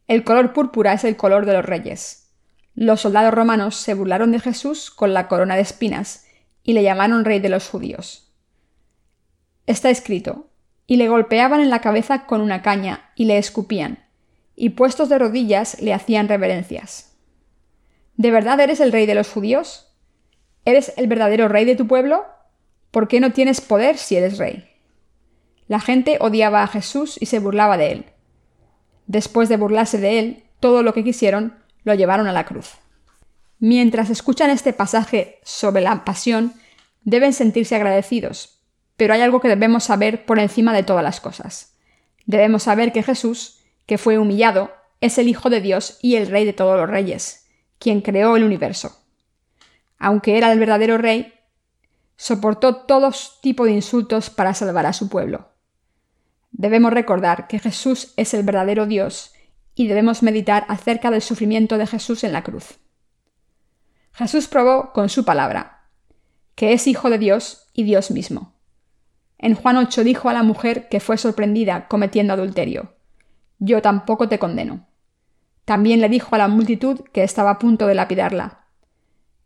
El 0.07 0.23
color 0.23 0.53
púrpura 0.53 0.93
es 0.93 1.03
el 1.03 1.15
color 1.15 1.45
de 1.45 1.53
los 1.53 1.65
reyes. 1.65 2.31
Los 2.75 3.01
soldados 3.01 3.33
romanos 3.33 3.75
se 3.75 3.93
burlaron 3.93 4.31
de 4.31 4.39
Jesús 4.39 4.91
con 4.91 5.13
la 5.13 5.27
corona 5.27 5.55
de 5.55 5.61
espinas 5.61 6.25
y 6.63 6.73
le 6.73 6.83
llamaron 6.83 7.25
rey 7.25 7.39
de 7.39 7.49
los 7.49 7.69
judíos. 7.69 8.31
Está 9.65 9.89
escrito, 9.89 10.49
y 10.87 10.97
le 10.97 11.07
golpeaban 11.07 11.61
en 11.61 11.69
la 11.69 11.79
cabeza 11.79 12.25
con 12.25 12.41
una 12.41 12.61
caña 12.61 13.11
y 13.15 13.25
le 13.25 13.37
escupían, 13.37 14.05
y 14.55 14.71
puestos 14.71 15.09
de 15.09 15.19
rodillas 15.19 15.79
le 15.81 15.93
hacían 15.93 16.27
reverencias. 16.27 17.12
¿De 18.15 18.31
verdad 18.31 18.59
eres 18.59 18.79
el 18.79 18.91
rey 18.91 19.05
de 19.05 19.15
los 19.15 19.29
judíos? 19.29 19.93
¿Eres 20.65 20.93
el 20.97 21.07
verdadero 21.07 21.47
rey 21.47 21.65
de 21.65 21.75
tu 21.75 21.87
pueblo? 21.87 22.25
¿Por 22.91 23.07
qué 23.07 23.19
no 23.19 23.31
tienes 23.33 23.59
poder 23.59 23.97
si 23.97 24.15
eres 24.15 24.37
rey? 24.37 24.69
La 25.67 25.79
gente 25.79 26.17
odiaba 26.19 26.63
a 26.63 26.67
Jesús 26.67 27.17
y 27.19 27.25
se 27.25 27.39
burlaba 27.39 27.77
de 27.77 27.91
él. 27.91 28.05
Después 29.07 29.49
de 29.49 29.57
burlarse 29.57 29.97
de 29.97 30.19
él, 30.19 30.43
todo 30.59 30.83
lo 30.83 30.93
que 30.93 31.03
quisieron 31.03 31.57
lo 31.83 31.93
llevaron 31.93 32.27
a 32.27 32.33
la 32.33 32.45
cruz. 32.45 32.75
Mientras 33.59 34.09
escuchan 34.09 34.49
este 34.49 34.73
pasaje 34.73 35.39
sobre 35.43 35.81
la 35.81 36.05
pasión, 36.05 36.53
deben 37.03 37.33
sentirse 37.33 37.75
agradecidos, 37.75 38.59
pero 38.97 39.13
hay 39.13 39.21
algo 39.21 39.41
que 39.41 39.47
debemos 39.47 39.85
saber 39.85 40.25
por 40.25 40.39
encima 40.39 40.73
de 40.73 40.83
todas 40.83 41.03
las 41.03 41.19
cosas. 41.19 41.75
Debemos 42.25 42.63
saber 42.63 42.91
que 42.91 43.03
Jesús, 43.03 43.59
que 43.85 43.97
fue 43.97 44.17
humillado, 44.17 44.71
es 45.01 45.17
el 45.17 45.27
Hijo 45.27 45.49
de 45.49 45.61
Dios 45.61 45.97
y 46.01 46.15
el 46.15 46.27
Rey 46.27 46.45
de 46.45 46.53
todos 46.53 46.79
los 46.79 46.89
reyes, 46.89 47.42
quien 47.83 47.99
creó 47.99 48.37
el 48.37 48.45
universo. 48.45 48.97
Aunque 49.99 50.37
era 50.37 50.53
el 50.53 50.57
verdadero 50.57 50.97
Rey, 50.97 51.33
soportó 52.15 52.77
todo 52.85 53.11
tipo 53.41 53.65
de 53.65 53.73
insultos 53.73 54.29
para 54.29 54.53
salvar 54.53 54.85
a 54.85 54.93
su 54.93 55.09
pueblo. 55.09 55.49
Debemos 56.51 56.93
recordar 56.93 57.47
que 57.47 57.59
Jesús 57.59 58.13
es 58.15 58.33
el 58.33 58.43
verdadero 58.43 58.85
Dios 58.85 59.33
y 59.75 59.87
debemos 59.87 60.23
meditar 60.23 60.65
acerca 60.69 61.11
del 61.11 61.21
sufrimiento 61.21 61.77
de 61.77 61.85
Jesús 61.85 62.23
en 62.23 62.31
la 62.31 62.41
cruz. 62.41 62.79
Jesús 64.13 64.47
probó 64.47 64.93
con 64.93 65.09
su 65.09 65.25
palabra, 65.25 65.89
que 66.55 66.71
es 66.71 66.87
Hijo 66.87 67.09
de 67.09 67.17
Dios 67.17 67.67
y 67.73 67.83
Dios 67.83 68.11
mismo. 68.11 68.53
En 69.37 69.55
Juan 69.55 69.75
8 69.75 70.05
dijo 70.05 70.29
a 70.29 70.33
la 70.33 70.43
mujer 70.43 70.87
que 70.87 71.01
fue 71.01 71.17
sorprendida 71.17 71.89
cometiendo 71.89 72.31
adulterio, 72.31 72.95
Yo 73.59 73.81
tampoco 73.81 74.29
te 74.29 74.39
condeno. 74.39 74.87
También 75.65 76.01
le 76.01 76.09
dijo 76.09 76.35
a 76.35 76.37
la 76.37 76.47
multitud 76.47 77.01
que 77.11 77.23
estaba 77.23 77.51
a 77.51 77.59
punto 77.59 77.87
de 77.87 77.95
lapidarla, 77.95 78.65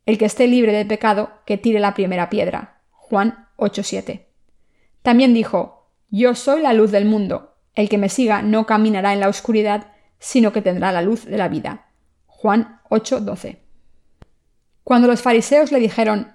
El 0.05 0.17
que 0.17 0.25
esté 0.25 0.47
libre 0.47 0.71
de 0.71 0.85
pecado, 0.85 1.31
que 1.45 1.57
tire 1.57 1.79
la 1.79 1.93
primera 1.93 2.29
piedra. 2.29 2.81
Juan 2.91 3.47
8.7. 3.57 4.25
También 5.01 5.33
dijo, 5.33 5.89
Yo 6.09 6.33
soy 6.35 6.61
la 6.61 6.73
luz 6.73 6.91
del 6.91 7.05
mundo, 7.05 7.55
el 7.75 7.89
que 7.89 7.97
me 7.97 8.09
siga 8.09 8.41
no 8.41 8.65
caminará 8.65 9.13
en 9.13 9.19
la 9.19 9.29
oscuridad, 9.29 9.91
sino 10.19 10.51
que 10.51 10.61
tendrá 10.61 10.91
la 10.91 11.01
luz 11.01 11.25
de 11.25 11.37
la 11.37 11.47
vida. 11.47 11.87
Juan 12.25 12.81
8.12. 12.89 13.57
Cuando 14.83 15.07
los 15.07 15.21
fariseos 15.21 15.71
le 15.71 15.79
dijeron, 15.79 16.33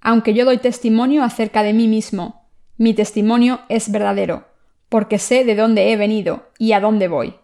aunque 0.00 0.34
yo 0.34 0.44
doy 0.44 0.58
testimonio 0.58 1.22
acerca 1.22 1.62
de 1.62 1.72
mí 1.72 1.86
mismo, 1.86 2.48
mi 2.78 2.94
testimonio 2.94 3.60
es 3.68 3.92
verdadero, 3.92 4.46
porque 4.88 5.18
sé 5.18 5.44
de 5.44 5.54
dónde 5.54 5.92
he 5.92 5.96
venido 5.96 6.48
y 6.58 6.72
a 6.72 6.80
dónde 6.80 7.08
voy, 7.08 7.34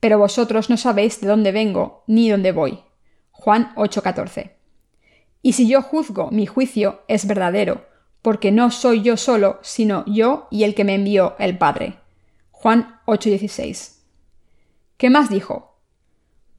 pero 0.00 0.18
vosotros 0.18 0.70
no 0.70 0.76
sabéis 0.76 1.20
de 1.20 1.28
dónde 1.28 1.52
vengo 1.52 2.04
ni 2.06 2.28
dónde 2.28 2.52
voy. 2.52 2.80
Juan 3.30 3.72
8:14. 3.76 4.56
Y 5.42 5.52
si 5.52 5.68
yo 5.68 5.82
juzgo, 5.82 6.30
mi 6.30 6.46
juicio 6.46 7.02
es 7.08 7.26
verdadero, 7.26 7.86
porque 8.22 8.52
no 8.52 8.70
soy 8.70 9.02
yo 9.02 9.16
solo, 9.16 9.58
sino 9.62 10.04
yo 10.06 10.48
y 10.50 10.64
el 10.64 10.74
que 10.74 10.84
me 10.84 10.94
envió, 10.94 11.36
el 11.38 11.56
Padre. 11.56 11.98
Juan 12.50 13.00
8:16. 13.06 14.02
¿Qué 14.96 15.08
más 15.08 15.30
dijo? 15.30 15.78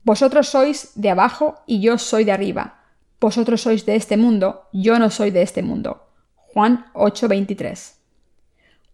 Vosotros 0.04 0.48
sois 0.48 0.92
de 0.96 1.10
abajo 1.12 1.62
y 1.68 1.82
yo 1.82 1.98
soy 1.98 2.24
de 2.24 2.32
arriba 2.32 2.82
vosotros 3.22 3.62
sois 3.62 3.86
de 3.86 3.96
este 3.96 4.18
mundo, 4.18 4.64
yo 4.74 4.98
no 4.98 5.12
soy 5.12 5.30
de 5.30 5.44
este 5.44 5.62
mundo. 5.62 6.08
Juan 6.36 6.88
8:23. 6.94 8.00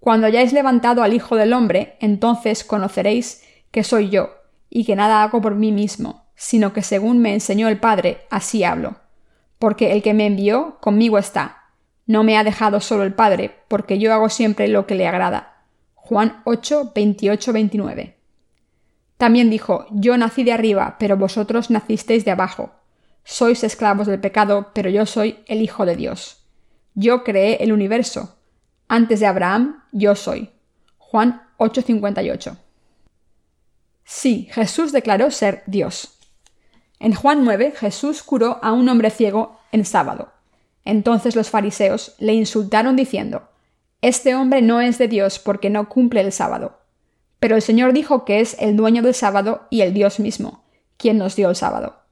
Cuando 0.01 0.27
hayáis 0.27 0.51
levantado 0.51 1.01
al 1.01 1.13
Hijo 1.13 1.37
del 1.37 1.53
Hombre, 1.53 1.95
entonces 2.01 2.65
conoceréis 2.65 3.41
que 3.71 3.85
soy 3.85 4.09
yo, 4.09 4.29
y 4.69 4.85
que 4.85 4.95
nada 4.95 5.23
hago 5.23 5.41
por 5.41 5.55
mí 5.55 5.71
mismo, 5.71 6.25
sino 6.35 6.73
que 6.73 6.81
según 6.81 7.19
me 7.19 7.33
enseñó 7.33 7.67
el 7.67 7.79
Padre, 7.79 8.21
así 8.29 8.63
hablo. 8.63 8.97
Porque 9.59 9.91
el 9.93 10.03
que 10.03 10.13
me 10.13 10.27
envió 10.27 10.77
conmigo 10.81 11.17
está. 11.17 11.63
No 12.05 12.23
me 12.23 12.37
ha 12.37 12.43
dejado 12.43 12.79
solo 12.79 13.03
el 13.03 13.13
Padre, 13.13 13.55
porque 13.67 13.99
yo 13.99 14.13
hago 14.13 14.29
siempre 14.29 14.67
lo 14.67 14.85
que 14.85 14.95
le 14.95 15.07
agrada. 15.07 15.63
Juan 15.95 16.41
8, 16.45 16.91
28, 16.95 17.53
29. 17.53 18.17
También 19.17 19.49
dijo, 19.49 19.87
Yo 19.91 20.15
nací 20.17 20.43
de 20.43 20.53
arriba, 20.53 20.95
pero 20.99 21.17
vosotros 21.17 21.69
nacisteis 21.69 22.23
de 22.23 22.31
abajo. 22.31 22.71
Sois 23.23 23.63
esclavos 23.63 24.07
del 24.07 24.21
pecado, 24.21 24.71
pero 24.73 24.89
yo 24.89 25.05
soy 25.05 25.39
el 25.47 25.61
Hijo 25.61 25.85
de 25.85 25.95
Dios. 25.95 26.45
Yo 26.93 27.23
creé 27.23 27.61
el 27.61 27.73
universo. 27.73 28.37
Antes 28.87 29.19
de 29.19 29.25
Abraham, 29.25 29.83
yo 29.91 30.15
soy. 30.15 30.51
Juan 30.97 31.41
8:58. 31.57 32.57
Sí, 34.07 34.47
Jesús 34.51 34.91
declaró 34.91 35.29
ser 35.29 35.63
Dios. 35.67 36.17
En 36.99 37.13
Juan 37.13 37.43
9, 37.43 37.73
Jesús 37.75 38.23
curó 38.23 38.57
a 38.63 38.71
un 38.71 38.87
hombre 38.89 39.09
ciego 39.09 39.59
en 39.71 39.85
sábado. 39.85 40.31
Entonces 40.85 41.35
los 41.35 41.49
fariseos 41.49 42.15
le 42.17 42.33
insultaron 42.33 42.95
diciendo, 42.95 43.49
Este 44.01 44.33
hombre 44.33 44.61
no 44.61 44.79
es 44.79 44.97
de 44.97 45.07
Dios 45.07 45.39
porque 45.39 45.69
no 45.69 45.89
cumple 45.89 46.21
el 46.21 46.31
sábado. 46.31 46.79
Pero 47.39 47.55
el 47.55 47.61
Señor 47.61 47.93
dijo 47.93 48.23
que 48.23 48.39
es 48.39 48.55
el 48.59 48.77
dueño 48.77 49.03
del 49.03 49.13
sábado 49.13 49.67
y 49.69 49.81
el 49.81 49.93
Dios 49.93 50.19
mismo, 50.19 50.63
quien 50.95 51.17
nos 51.17 51.35
dio 51.35 51.49
el 51.49 51.55
sábado 51.55 52.07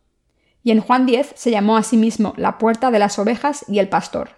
y 0.66 0.72
en 0.72 0.82
Juan 0.82 1.06
10 1.06 1.34
se 1.36 1.52
llamó 1.52 1.78
a 1.78 1.84
sí 1.84 1.96
mismo 1.96 2.34
la 2.38 2.58
puerta 2.58 2.90
de 2.90 2.98
las 2.98 3.20
ovejas 3.20 3.64
y 3.68 3.78
el 3.78 3.88
pastor. 3.88 4.32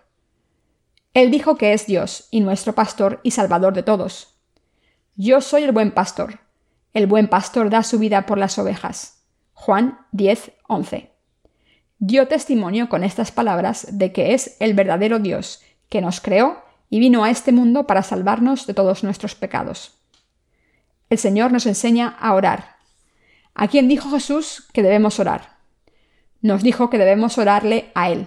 Él 1.13 1.31
dijo 1.31 1.55
que 1.55 1.71
es 1.71 1.87
Dios 1.87 2.27
y 2.31 2.41
nuestro 2.41 2.75
pastor 2.75 3.21
y 3.23 3.31
salvador 3.31 3.73
de 3.73 3.81
todos. 3.81 4.37
Yo 5.15 5.39
soy 5.39 5.63
el 5.63 5.71
buen 5.71 5.91
pastor. 5.91 6.41
El 6.97 7.05
buen 7.05 7.27
pastor 7.27 7.69
da 7.69 7.83
su 7.83 7.99
vida 7.99 8.25
por 8.25 8.39
las 8.39 8.57
ovejas. 8.57 9.21
Juan 9.53 9.99
10, 10.13 10.53
11. 10.67 11.11
Dio 11.99 12.27
testimonio 12.27 12.89
con 12.89 13.03
estas 13.03 13.31
palabras 13.31 13.99
de 13.99 14.11
que 14.11 14.33
es 14.33 14.57
el 14.59 14.73
verdadero 14.73 15.19
Dios, 15.19 15.61
que 15.89 16.01
nos 16.01 16.21
creó 16.21 16.63
y 16.89 16.99
vino 16.99 17.23
a 17.23 17.29
este 17.29 17.51
mundo 17.51 17.85
para 17.85 18.01
salvarnos 18.01 18.65
de 18.65 18.73
todos 18.73 19.03
nuestros 19.03 19.35
pecados. 19.35 19.99
El 21.11 21.19
Señor 21.19 21.51
nos 21.51 21.67
enseña 21.67 22.17
a 22.19 22.33
orar. 22.33 22.77
¿A 23.53 23.67
quién 23.67 23.87
dijo 23.87 24.09
Jesús 24.09 24.67
que 24.73 24.81
debemos 24.81 25.19
orar? 25.19 25.59
nos 26.41 26.63
dijo 26.63 26.89
que 26.89 26.97
debemos 26.97 27.37
orarle 27.37 27.91
a 27.93 28.09
Él. 28.09 28.25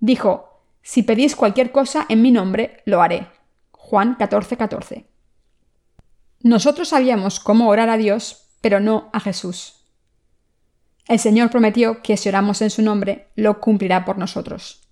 Dijo, 0.00 0.64
Si 0.82 1.04
pedís 1.04 1.36
cualquier 1.36 1.70
cosa 1.70 2.06
en 2.08 2.22
mi 2.22 2.32
nombre, 2.32 2.82
lo 2.86 3.00
haré. 3.02 3.28
Juan 3.70 4.18
14:14. 4.18 4.56
14. 4.56 5.13
Nosotros 6.44 6.88
sabíamos 6.88 7.40
cómo 7.40 7.70
orar 7.70 7.88
a 7.88 7.96
Dios, 7.96 8.50
pero 8.60 8.78
no 8.78 9.08
a 9.14 9.20
Jesús. 9.20 9.86
El 11.08 11.18
Señor 11.18 11.48
prometió 11.48 12.02
que 12.02 12.18
si 12.18 12.28
oramos 12.28 12.60
en 12.60 12.68
su 12.68 12.82
nombre, 12.82 13.28
lo 13.34 13.62
cumplirá 13.62 14.04
por 14.04 14.18
nosotros. 14.18 14.86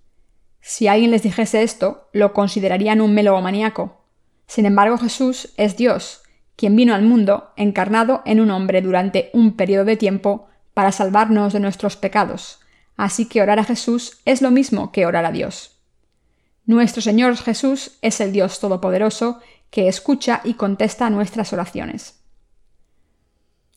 Si 0.63 0.89
alguien 0.89 1.11
les 1.11 1.23
dijese 1.23 1.63
esto, 1.63 2.09
lo 2.15 2.33
considerarían 2.33 3.03
un 3.03 3.13
melomaníaco. 3.13 4.03
Sin 4.47 4.65
embargo, 4.65 4.97
Jesús 4.97 5.53
es 5.59 5.77
Dios, 5.77 6.23
quien 6.57 6.75
vino 6.75 6.95
al 6.95 7.03
mundo 7.03 7.53
encarnado 7.59 8.23
en 8.25 8.41
un 8.41 8.51
hombre 8.51 8.81
durante 8.81 9.29
un 9.35 9.55
periodo 9.55 9.85
de 9.85 9.99
tiempo 9.99 10.47
para 10.73 10.91
salvarnos 10.91 11.53
de 11.53 11.61
nuestros 11.61 11.99
pecados, 11.99 12.61
así 12.97 13.29
que 13.29 13.43
orar 13.43 13.59
a 13.59 13.65
Jesús 13.65 14.23
es 14.25 14.41
lo 14.41 14.51
mismo 14.51 14.91
que 14.91 15.05
orar 15.05 15.27
a 15.27 15.33
Dios. 15.33 15.83
Nuestro 16.65 17.03
Señor 17.03 17.37
Jesús 17.37 17.99
es 18.01 18.23
el 18.23 18.33
Dios 18.33 18.59
Todopoderoso 18.59 19.41
que 19.73 19.89
escucha 19.89 20.43
y 20.45 20.55
contesta 20.55 21.09
nuestras 21.09 21.55
oraciones. 21.55 22.21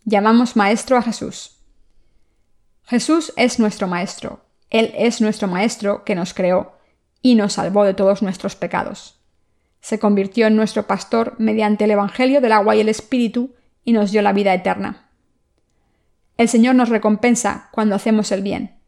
Llamamos 0.03 0.57
Maestro 0.57 0.97
a 0.97 1.01
Jesús. 1.01 1.61
Jesús 2.83 3.31
es 3.37 3.59
nuestro 3.59 3.87
Maestro. 3.87 4.41
Él 4.69 4.93
es 4.97 5.21
nuestro 5.21 5.47
Maestro 5.47 6.03
que 6.03 6.13
nos 6.13 6.33
creó 6.33 6.73
y 7.21 7.35
nos 7.35 7.53
salvó 7.53 7.85
de 7.85 7.93
todos 7.93 8.21
nuestros 8.21 8.57
pecados. 8.57 9.21
Se 9.79 9.97
convirtió 9.97 10.47
en 10.47 10.57
nuestro 10.57 10.85
pastor 10.85 11.35
mediante 11.37 11.85
el 11.85 11.91
Evangelio 11.91 12.41
del 12.41 12.51
agua 12.51 12.75
y 12.75 12.81
el 12.81 12.89
Espíritu 12.89 13.55
y 13.85 13.93
nos 13.93 14.11
dio 14.11 14.21
la 14.21 14.33
vida 14.33 14.53
eterna. 14.53 15.09
El 16.35 16.49
Señor 16.49 16.75
nos 16.75 16.89
recompensa 16.89 17.69
cuando 17.71 17.95
hacemos 17.95 18.33
el 18.33 18.41
bien. 18.41 18.81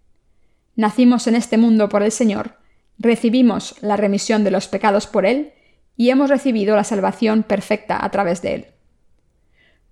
Nacimos 0.76 1.26
en 1.28 1.36
este 1.36 1.58
mundo 1.58 1.88
por 1.88 2.04
el 2.04 2.12
Señor, 2.12 2.58
recibimos 3.00 3.76
la 3.80 3.96
remisión 3.96 4.44
de 4.44 4.52
los 4.52 4.68
pecados 4.68 5.08
por 5.08 5.26
Él 5.26 5.54
y 5.98 6.12
hemos 6.12 6.30
recibido 6.30 6.76
la 6.76 6.86
salvación 6.86 7.44
perfecta 7.44 8.04
a 8.04 8.10
través 8.12 8.42
de 8.42 8.54
Él. 8.54 8.66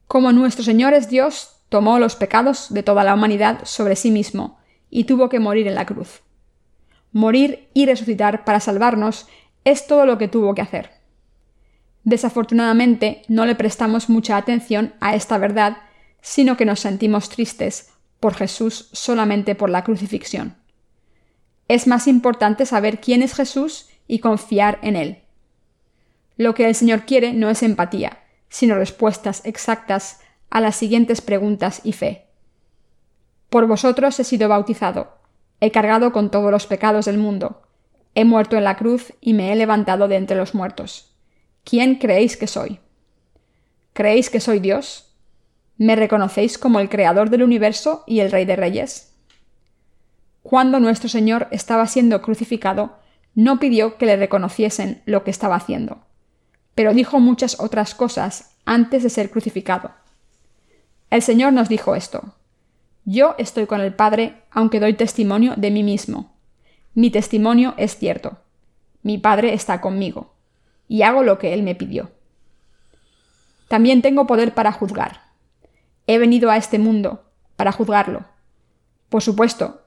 Como 0.07 0.31
nuestro 0.31 0.63
Señor 0.63 0.93
es 0.93 1.09
Dios, 1.09 1.57
tomó 1.67 1.99
los 1.99 2.15
pecados 2.15 2.73
de 2.73 2.83
toda 2.83 3.03
la 3.03 3.15
humanidad 3.15 3.59
sobre 3.63 3.97
sí 3.97 4.11
mismo 4.11 4.59
y 4.89 5.05
tuvo 5.05 5.27
que 5.27 5.39
morir 5.39 5.67
en 5.67 5.75
la 5.75 5.85
cruz. 5.85 6.21
Morir 7.11 7.69
y 7.73 7.85
resucitar 7.87 8.45
para 8.45 8.59
salvarnos 8.59 9.27
es 9.63 9.87
todo 9.87 10.05
lo 10.05 10.17
que 10.17 10.27
tuvo 10.27 10.53
que 10.53 10.61
hacer. 10.61 10.91
Desafortunadamente 12.03 13.23
no 13.27 13.47
le 13.47 13.55
prestamos 13.55 14.09
mucha 14.09 14.37
atención 14.37 14.93
a 15.01 15.15
esta 15.15 15.37
verdad 15.39 15.77
sino 16.21 16.57
que 16.57 16.65
nos 16.65 16.79
sentimos 16.79 17.29
tristes 17.29 17.91
por 18.19 18.33
Jesús 18.33 18.89
solamente 18.93 19.53
por 19.53 19.69
la 19.69 19.83
crucifixión. 19.83 20.55
Es 21.67 21.85
más 21.85 22.07
importante 22.07 22.65
saber 22.65 22.99
quién 22.99 23.21
es 23.21 23.35
Jesús 23.35 23.89
y 24.07 24.19
confiar 24.19 24.79
en 24.81 24.95
Él. 24.95 25.24
Lo 26.37 26.53
que 26.53 26.67
el 26.67 26.75
Señor 26.75 27.05
quiere 27.05 27.33
no 27.33 27.49
es 27.49 27.63
empatía, 27.63 28.19
sino 28.49 28.75
respuestas 28.75 29.41
exactas 29.45 30.21
a 30.49 30.61
las 30.61 30.75
siguientes 30.75 31.21
preguntas 31.21 31.81
y 31.83 31.93
fe. 31.93 32.25
Por 33.49 33.67
vosotros 33.67 34.19
he 34.19 34.23
sido 34.23 34.49
bautizado, 34.49 35.17
he 35.59 35.71
cargado 35.71 36.11
con 36.11 36.31
todos 36.31 36.51
los 36.51 36.67
pecados 36.67 37.05
del 37.05 37.17
mundo, 37.17 37.61
he 38.15 38.25
muerto 38.25 38.57
en 38.57 38.63
la 38.63 38.77
cruz 38.77 39.13
y 39.21 39.33
me 39.33 39.51
he 39.51 39.55
levantado 39.55 40.07
de 40.07 40.15
entre 40.15 40.37
los 40.37 40.55
muertos. 40.55 41.15
¿Quién 41.63 41.95
creéis 41.95 42.37
que 42.37 42.47
soy? 42.47 42.79
¿Creéis 43.93 44.29
que 44.29 44.39
soy 44.39 44.59
Dios? 44.59 45.13
¿Me 45.77 45.95
reconocéis 45.95 46.57
como 46.57 46.79
el 46.79 46.89
Creador 46.89 47.29
del 47.29 47.43
universo 47.43 48.03
y 48.07 48.19
el 48.19 48.31
Rey 48.31 48.45
de 48.45 48.55
Reyes? 48.55 49.13
Cuando 50.43 50.79
nuestro 50.79 51.09
Señor 51.09 51.47
estaba 51.51 51.87
siendo 51.87 52.21
crucificado, 52.21 52.99
no 53.33 53.59
pidió 53.59 53.97
que 53.97 54.05
le 54.05 54.15
reconociesen 54.15 55.01
lo 55.05 55.23
que 55.23 55.31
estaba 55.31 55.55
haciendo, 55.55 56.04
pero 56.75 56.93
dijo 56.93 57.19
muchas 57.19 57.59
otras 57.59 57.95
cosas 57.95 58.55
antes 58.65 59.03
de 59.03 59.09
ser 59.09 59.31
crucificado. 59.31 59.91
El 61.09 61.21
Señor 61.21 61.53
nos 61.53 61.69
dijo 61.69 61.95
esto. 61.95 62.35
Yo 63.05 63.35
estoy 63.37 63.65
con 63.65 63.81
el 63.81 63.93
Padre, 63.93 64.41
aunque 64.51 64.79
doy 64.79 64.93
testimonio 64.93 65.53
de 65.55 65.71
mí 65.71 65.83
mismo. 65.83 66.33
Mi 66.93 67.09
testimonio 67.09 67.73
es 67.77 67.97
cierto. 67.97 68.39
Mi 69.03 69.17
Padre 69.17 69.53
está 69.53 69.81
conmigo, 69.81 70.33
y 70.87 71.03
hago 71.03 71.23
lo 71.23 71.37
que 71.37 71.53
Él 71.53 71.63
me 71.63 71.75
pidió. 71.75 72.11
También 73.67 74.01
tengo 74.01 74.27
poder 74.27 74.53
para 74.53 74.71
juzgar. 74.71 75.21
He 76.07 76.17
venido 76.17 76.49
a 76.49 76.57
este 76.57 76.79
mundo 76.79 77.23
para 77.55 77.71
juzgarlo. 77.71 78.25
Por 79.09 79.21
supuesto, 79.21 79.83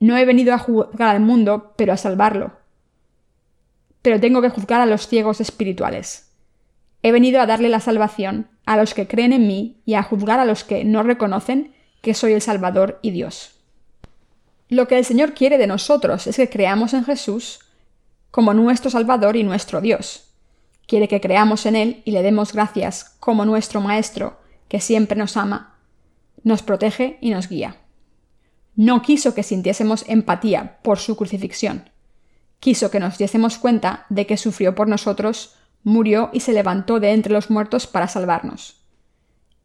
no 0.00 0.16
he 0.16 0.24
venido 0.24 0.54
a 0.54 0.58
juzgar 0.58 1.14
al 1.14 1.20
mundo, 1.20 1.74
pero 1.76 1.92
a 1.92 1.96
salvarlo. 1.96 2.52
Pero 4.04 4.20
tengo 4.20 4.42
que 4.42 4.50
juzgar 4.50 4.82
a 4.82 4.86
los 4.86 5.08
ciegos 5.08 5.40
espirituales. 5.40 6.28
He 7.02 7.10
venido 7.10 7.40
a 7.40 7.46
darle 7.46 7.70
la 7.70 7.80
salvación 7.80 8.50
a 8.66 8.76
los 8.76 8.92
que 8.92 9.08
creen 9.08 9.32
en 9.32 9.46
mí 9.46 9.80
y 9.86 9.94
a 9.94 10.02
juzgar 10.02 10.38
a 10.38 10.44
los 10.44 10.62
que 10.62 10.84
no 10.84 11.02
reconocen 11.02 11.72
que 12.02 12.12
soy 12.12 12.34
el 12.34 12.42
Salvador 12.42 12.98
y 13.00 13.12
Dios. 13.12 13.52
Lo 14.68 14.86
que 14.88 14.98
el 14.98 15.06
Señor 15.06 15.32
quiere 15.32 15.56
de 15.56 15.66
nosotros 15.66 16.26
es 16.26 16.36
que 16.36 16.50
creamos 16.50 16.92
en 16.92 17.06
Jesús 17.06 17.60
como 18.30 18.52
nuestro 18.52 18.90
Salvador 18.90 19.36
y 19.36 19.42
nuestro 19.42 19.80
Dios. 19.80 20.34
Quiere 20.86 21.08
que 21.08 21.22
creamos 21.22 21.64
en 21.64 21.74
Él 21.74 22.02
y 22.04 22.10
le 22.10 22.22
demos 22.22 22.52
gracias 22.52 23.16
como 23.20 23.46
nuestro 23.46 23.80
Maestro, 23.80 24.38
que 24.68 24.80
siempre 24.80 25.16
nos 25.16 25.38
ama, 25.38 25.78
nos 26.42 26.62
protege 26.62 27.16
y 27.22 27.30
nos 27.30 27.48
guía. 27.48 27.78
No 28.76 29.00
quiso 29.00 29.34
que 29.34 29.42
sintiésemos 29.42 30.04
empatía 30.08 30.78
por 30.82 30.98
su 30.98 31.16
crucifixión. 31.16 31.88
Quiso 32.64 32.90
que 32.90 32.98
nos 32.98 33.18
diésemos 33.18 33.58
cuenta 33.58 34.06
de 34.08 34.26
que 34.26 34.38
sufrió 34.38 34.74
por 34.74 34.88
nosotros 34.88 35.54
murió 35.82 36.30
y 36.32 36.40
se 36.40 36.54
levantó 36.54 36.98
de 36.98 37.12
entre 37.12 37.30
los 37.30 37.50
muertos 37.50 37.86
para 37.86 38.08
salvarnos. 38.08 38.80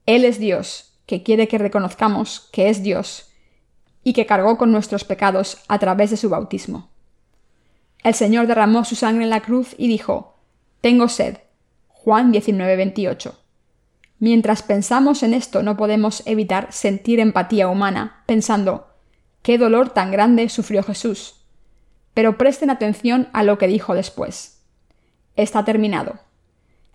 Él 0.05 0.25
es 0.25 0.37
Dios, 0.37 0.99
que 1.05 1.23
quiere 1.23 1.47
que 1.47 1.57
reconozcamos 1.57 2.49
que 2.51 2.67
es 2.67 2.83
Dios 2.83 3.31
y 4.03 4.11
que 4.11 4.25
cargó 4.25 4.57
con 4.57 4.73
nuestros 4.73 5.05
pecados 5.05 5.59
a 5.69 5.79
través 5.79 6.09
de 6.09 6.17
su 6.17 6.27
bautismo. 6.27 6.89
El 8.03 8.15
Señor 8.15 8.47
derramó 8.47 8.83
su 8.83 8.97
sangre 8.97 9.23
en 9.23 9.29
la 9.29 9.43
cruz 9.43 9.75
y 9.77 9.87
dijo, 9.87 10.35
Tengo 10.81 11.07
sed. 11.07 11.37
Juan 11.87 12.33
19:28. 12.33 13.33
Mientras 14.19 14.61
pensamos 14.61 15.23
en 15.23 15.33
esto 15.33 15.63
no 15.63 15.77
podemos 15.77 16.21
evitar 16.25 16.73
sentir 16.73 17.21
empatía 17.21 17.69
humana, 17.69 18.23
pensando, 18.25 18.87
qué 19.41 19.57
dolor 19.57 19.91
tan 19.91 20.11
grande 20.11 20.49
sufrió 20.49 20.83
Jesús. 20.83 21.38
Pero 22.13 22.37
presten 22.37 22.69
atención 22.69 23.29
a 23.33 23.43
lo 23.43 23.57
que 23.57 23.67
dijo 23.67 23.93
después 23.93 24.59
está 25.43 25.63
terminado. 25.63 26.19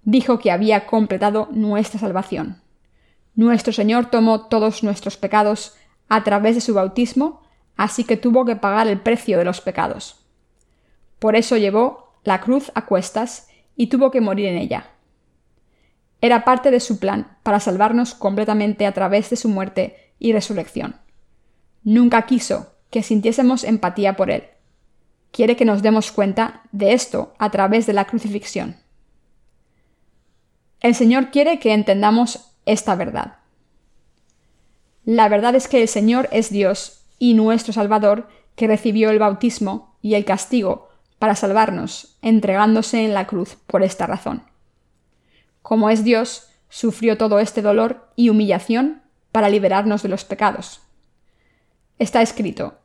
Dijo 0.02 0.38
que 0.38 0.50
había 0.50 0.87
completado 0.87 1.49
nuestra 1.50 1.99
salvación. 1.99 2.61
Nuestro 3.35 3.73
Señor 3.73 4.06
tomó 4.06 4.47
todos 4.47 4.83
nuestros 4.83 5.16
pecados 5.16 5.75
a 6.09 6.23
través 6.25 6.54
de 6.54 6.61
su 6.61 6.75
bautismo, 6.75 7.42
así 7.76 8.04
que 8.04 8.16
tuvo 8.16 8.44
que 8.44 8.56
pagar 8.56 8.87
el 8.87 9.00
precio 9.00 9.38
de 9.38 9.44
los 9.44 9.61
pecados. 9.61 10.21
Por 11.18 11.37
eso 11.37 11.56
llevó 11.56 12.12
la 12.23 12.40
cruz 12.40 12.71
a 12.75 12.85
cuestas 12.85 13.49
y 13.76 13.87
tuvo 13.87 14.11
que 14.11 14.21
morir 14.21 14.47
en 14.47 14.59
ella. 14.59 14.90
Era 16.21 16.44
parte 16.44 16.71
de 16.71 16.80
su 16.80 16.99
plan 16.99 17.38
para 17.42 17.61
salvarnos 17.61 18.14
completamente 18.14 18.87
a 18.87 18.92
través 18.92 19.30
de 19.30 19.37
su 19.37 19.49
muerte 19.49 20.12
y 20.18 20.32
resurrección. 20.32 20.97
Nunca 21.82 22.23
quiso 22.26 22.75
que 22.91 23.02
sintiésemos 23.02 23.65
empatía 23.65 24.17
por 24.17 24.30
él 24.30 24.45
quiere 25.34 25.56
que 25.56 25.64
nos 25.64 25.82
demos 25.82 26.12
cuenta 26.12 26.62
de 26.70 26.92
esto 26.92 27.34
a 27.38 27.50
través 27.50 27.86
de 27.86 27.92
la 27.92 28.04
crucifixión. 28.04 28.76
El 30.80 30.94
Señor 30.94 31.32
quiere 31.32 31.58
que 31.58 31.75
entendamos 31.75 32.52
esta 32.66 32.94
verdad. 32.94 33.38
La 35.04 35.28
verdad 35.28 35.56
es 35.56 35.66
que 35.66 35.82
el 35.82 35.88
Señor 35.88 36.28
es 36.30 36.50
Dios 36.50 37.02
y 37.18 37.34
nuestro 37.34 37.73
Salvador 37.73 38.28
que 38.54 38.68
recibió 38.68 39.10
el 39.10 39.18
bautismo 39.18 39.97
y 40.00 40.14
el 40.14 40.25
castigo 40.25 40.88
para 41.18 41.34
salvarnos, 41.34 42.16
entregándose 42.23 43.04
en 43.04 43.12
la 43.12 43.26
cruz 43.26 43.56
por 43.66 43.82
esta 43.82 44.06
razón. 44.06 44.44
Como 45.62 45.90
es 45.90 46.04
Dios, 46.04 46.49
sufrió 46.68 47.18
todo 47.18 47.40
este 47.40 47.60
dolor 47.60 48.08
y 48.14 48.28
humillación 48.28 49.02
para 49.32 49.49
liberarnos 49.49 50.04
de 50.04 50.10
los 50.10 50.25
pecados. 50.25 50.80
Está 51.99 52.23
escrito, 52.23 52.78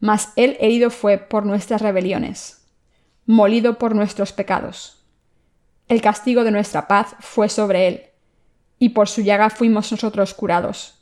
mas 0.00 0.32
él 0.36 0.56
herido 0.60 0.90
fue 0.90 1.18
por 1.18 1.46
nuestras 1.46 1.80
rebeliones, 1.80 2.66
molido 3.24 3.78
por 3.78 3.94
nuestros 3.94 4.32
pecados. 4.32 5.04
El 5.88 6.00
castigo 6.00 6.44
de 6.44 6.50
nuestra 6.50 6.88
paz 6.88 7.14
fue 7.20 7.48
sobre 7.48 7.88
él, 7.88 8.02
y 8.78 8.90
por 8.90 9.08
su 9.08 9.22
llaga 9.22 9.50
fuimos 9.50 9.90
nosotros 9.90 10.34
curados. 10.34 10.98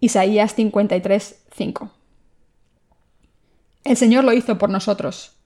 Isaías 0.00 0.54
53, 0.54 1.42
5. 1.54 1.90
El 3.84 3.96
Señor 3.96 4.24
lo 4.24 4.32
hizo 4.32 4.56
por 4.56 4.70
nosotros. 4.70 5.36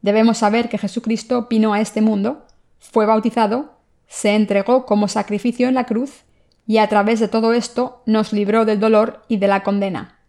Debemos 0.00 0.38
saber 0.38 0.68
que 0.68 0.78
Jesucristo 0.78 1.46
vino 1.48 1.72
a 1.72 1.80
este 1.80 2.00
mundo, 2.00 2.46
fue 2.80 3.06
bautizado, 3.06 3.78
se 4.08 4.34
entregó 4.34 4.86
como 4.86 5.06
sacrificio 5.06 5.68
en 5.68 5.74
la 5.74 5.86
cruz, 5.86 6.24
y 6.66 6.78
a 6.78 6.88
través 6.88 7.20
de 7.20 7.28
todo 7.28 7.52
esto 7.52 8.02
nos 8.06 8.32
libró 8.32 8.64
del 8.64 8.80
dolor 8.80 9.22
y 9.28 9.36
de 9.36 9.48
la 9.48 9.62
condena 9.62 10.21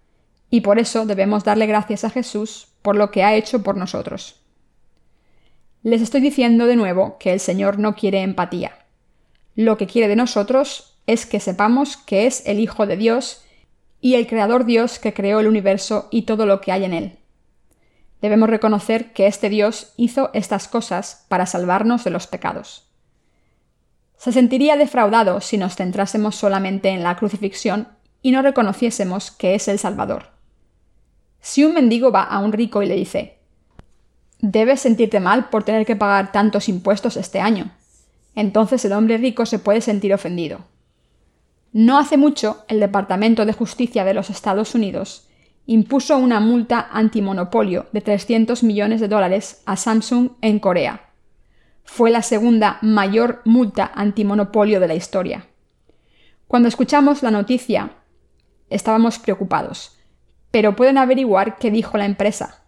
y 0.53 0.61
por 0.61 0.77
eso 0.77 1.07
debemos 1.07 1.43
darle 1.43 1.65
gracias 1.65 2.03
a 2.03 2.11
Jesús 2.11 2.67
por 2.83 2.95
lo 2.95 3.09
que 3.09 3.23
ha 3.23 3.33
hecho 3.33 3.63
por 3.63 3.75
nosotros. 3.75 4.39
Les 5.81 5.99
estoy 5.99 6.21
diciendo 6.21 6.67
de 6.67 6.75
nuevo 6.75 7.17
que 7.17 7.33
el 7.33 7.39
Señor 7.39 7.79
no 7.79 7.95
quiere 7.95 8.21
empatía. 8.21 8.77
Lo 9.55 9.77
que 9.77 9.87
quiere 9.87 10.07
de 10.07 10.15
nosotros 10.15 10.95
es 11.07 11.25
que 11.25 11.39
sepamos 11.39 11.97
que 11.97 12.27
es 12.27 12.45
el 12.45 12.59
Hijo 12.59 12.85
de 12.85 12.97
Dios 12.97 13.43
y 13.99 14.13
el 14.13 14.27
Creador 14.27 14.65
Dios 14.65 14.99
que 14.99 15.11
creó 15.11 15.39
el 15.39 15.47
universo 15.47 16.07
y 16.11 16.21
todo 16.21 16.45
lo 16.45 16.61
que 16.61 16.71
hay 16.71 16.83
en 16.83 16.93
él. 16.93 17.17
Debemos 18.21 18.47
reconocer 18.47 19.11
que 19.11 19.25
este 19.25 19.49
Dios 19.49 19.93
hizo 19.97 20.29
estas 20.35 20.67
cosas 20.67 21.25
para 21.29 21.47
salvarnos 21.47 22.03
de 22.03 22.11
los 22.11 22.27
pecados. 22.27 22.91
Se 24.17 24.31
sentiría 24.31 24.77
defraudado 24.77 25.41
si 25.41 25.57
nos 25.57 25.75
centrásemos 25.75 26.35
solamente 26.35 26.89
en 26.89 27.01
la 27.01 27.15
crucifixión 27.15 27.87
y 28.21 28.29
no 28.29 28.43
reconociésemos 28.43 29.31
que 29.31 29.55
es 29.55 29.67
el 29.67 29.79
Salvador. 29.79 30.32
Si 31.43 31.65
un 31.65 31.73
mendigo 31.73 32.09
va 32.09 32.23
a 32.23 32.39
un 32.39 32.53
rico 32.53 32.81
y 32.81 32.85
le 32.85 32.95
dice, 32.95 33.37
Debes 34.39 34.79
sentirte 34.79 35.19
mal 35.19 35.49
por 35.49 35.65
tener 35.65 35.85
que 35.85 35.97
pagar 35.97 36.31
tantos 36.31 36.69
impuestos 36.69 37.17
este 37.17 37.41
año, 37.41 37.71
entonces 38.33 38.83
el 38.85 38.93
hombre 38.93 39.17
rico 39.17 39.45
se 39.45 39.59
puede 39.59 39.81
sentir 39.81 40.13
ofendido. 40.13 40.59
No 41.73 41.99
hace 41.99 42.15
mucho, 42.15 42.63
el 42.69 42.79
Departamento 42.79 43.45
de 43.45 43.51
Justicia 43.51 44.05
de 44.05 44.13
los 44.13 44.29
Estados 44.29 44.73
Unidos 44.73 45.27
impuso 45.65 46.17
una 46.17 46.39
multa 46.39 46.87
antimonopolio 46.93 47.87
de 47.91 47.99
300 47.99 48.63
millones 48.63 49.01
de 49.01 49.09
dólares 49.09 49.63
a 49.65 49.75
Samsung 49.75 50.29
en 50.39 50.59
Corea. 50.59 51.09
Fue 51.83 52.09
la 52.09 52.21
segunda 52.21 52.79
mayor 52.81 53.41
multa 53.43 53.91
antimonopolio 53.93 54.79
de 54.79 54.87
la 54.87 54.95
historia. 54.95 55.47
Cuando 56.47 56.69
escuchamos 56.69 57.21
la 57.21 57.31
noticia, 57.31 57.97
estábamos 58.69 59.19
preocupados, 59.19 59.97
pero 60.53 60.75
pueden 60.75 60.99
averiguar 60.99 61.57
qué 61.57 61.71
dijo 61.71 61.97
la 61.97 62.05
empresa. 62.05 62.61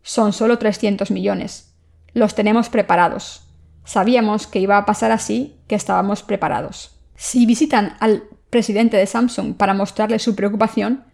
Son 0.00 0.32
solo 0.32 0.56
300 0.58 1.10
millones. 1.10 1.74
Los 2.14 2.34
tenemos 2.34 2.70
preparados. 2.70 3.50
Sabíamos 3.84 4.46
que 4.46 4.60
iba 4.60 4.78
a 4.78 4.86
pasar 4.86 5.12
así, 5.12 5.60
que 5.68 5.74
estábamos 5.74 6.22
preparados. 6.22 6.98
Si 7.14 7.44
visitan 7.44 7.98
al 8.00 8.22
presidente 8.48 8.96
de 8.96 9.06
Samsung 9.06 9.58
para 9.58 9.74
mostrarle 9.74 10.18
su 10.18 10.34
preocupación, 10.34 11.04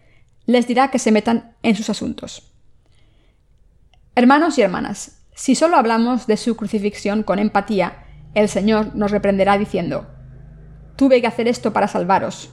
les 0.45 0.67
dirá 0.67 0.89
que 0.89 0.99
se 0.99 1.11
metan 1.11 1.57
en 1.63 1.75
sus 1.75 1.89
asuntos. 1.89 2.53
Hermanos 4.15 4.57
y 4.57 4.61
hermanas, 4.61 5.19
si 5.35 5.53
solo 5.53 5.75
hablamos 5.75 6.27
de 6.27 6.37
su 6.37 6.55
crucifixión 6.55 7.23
con 7.23 7.39
empatía, 7.39 8.05
el 8.35 8.47
Señor 8.47 8.95
nos 8.95 9.11
reprenderá 9.11 9.57
diciendo, 9.57 10.07
Tuve 10.95 11.19
que 11.19 11.27
hacer 11.27 11.49
esto 11.49 11.73
para 11.73 11.89
salvaros. 11.89 12.51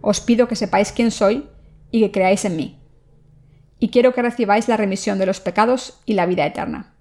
Os 0.00 0.20
pido 0.20 0.48
que 0.48 0.56
sepáis 0.56 0.90
quién 0.90 1.12
soy 1.12 1.48
y 1.92 2.00
que 2.00 2.10
creáis 2.10 2.44
en 2.44 2.56
mí. 2.56 2.80
Y 3.78 3.90
quiero 3.90 4.12
que 4.12 4.22
recibáis 4.22 4.66
la 4.66 4.76
remisión 4.76 5.18
de 5.18 5.26
los 5.26 5.38
pecados 5.38 6.00
y 6.04 6.14
la 6.14 6.26
vida 6.26 6.44
eterna. 6.44 6.94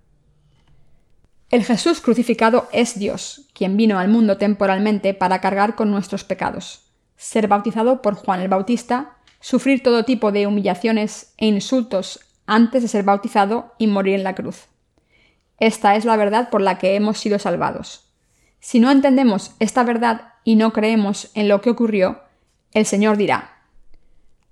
El 1.50 1.64
Jesús 1.64 2.00
crucificado 2.02 2.70
es 2.72 3.00
Dios, 3.00 3.50
quien 3.54 3.76
vino 3.76 3.98
al 3.98 4.10
mundo 4.10 4.38
temporalmente 4.38 5.14
para 5.14 5.42
cargar 5.42 5.76
con 5.76 5.90
nuestros 5.92 6.24
pecados, 6.24 6.92
ser 7.18 7.48
bautizado 7.48 8.02
por 8.02 8.16
Juan 8.16 8.42
el 8.42 8.48
Bautista, 8.48 9.18
sufrir 9.40 9.84
todo 9.84 10.06
tipo 10.06 10.32
de 10.32 10.48
humillaciones 10.48 11.34
e 11.38 11.48
insultos 11.48 12.20
antes 12.46 12.84
de 12.84 12.88
ser 12.88 13.04
bautizado 13.04 13.74
y 13.78 13.88
morir 13.88 14.16
en 14.16 14.24
la 14.24 14.36
cruz. 14.36 14.68
Esta 15.58 15.96
es 15.96 16.06
la 16.06 16.16
verdad 16.16 16.50
por 16.50 16.62
la 16.62 16.78
que 16.78 16.96
hemos 16.96 17.18
sido 17.20 17.38
salvados. 17.38 18.10
Si 18.60 18.80
no 18.80 18.90
entendemos 18.92 19.56
esta 19.60 19.84
verdad 19.84 20.34
y 20.44 20.56
no 20.56 20.72
creemos 20.72 21.32
en 21.34 21.48
lo 21.48 21.62
que 21.62 21.70
ocurrió, 21.70 22.22
el 22.74 22.86
Señor 22.86 23.18
dirá, 23.18 23.51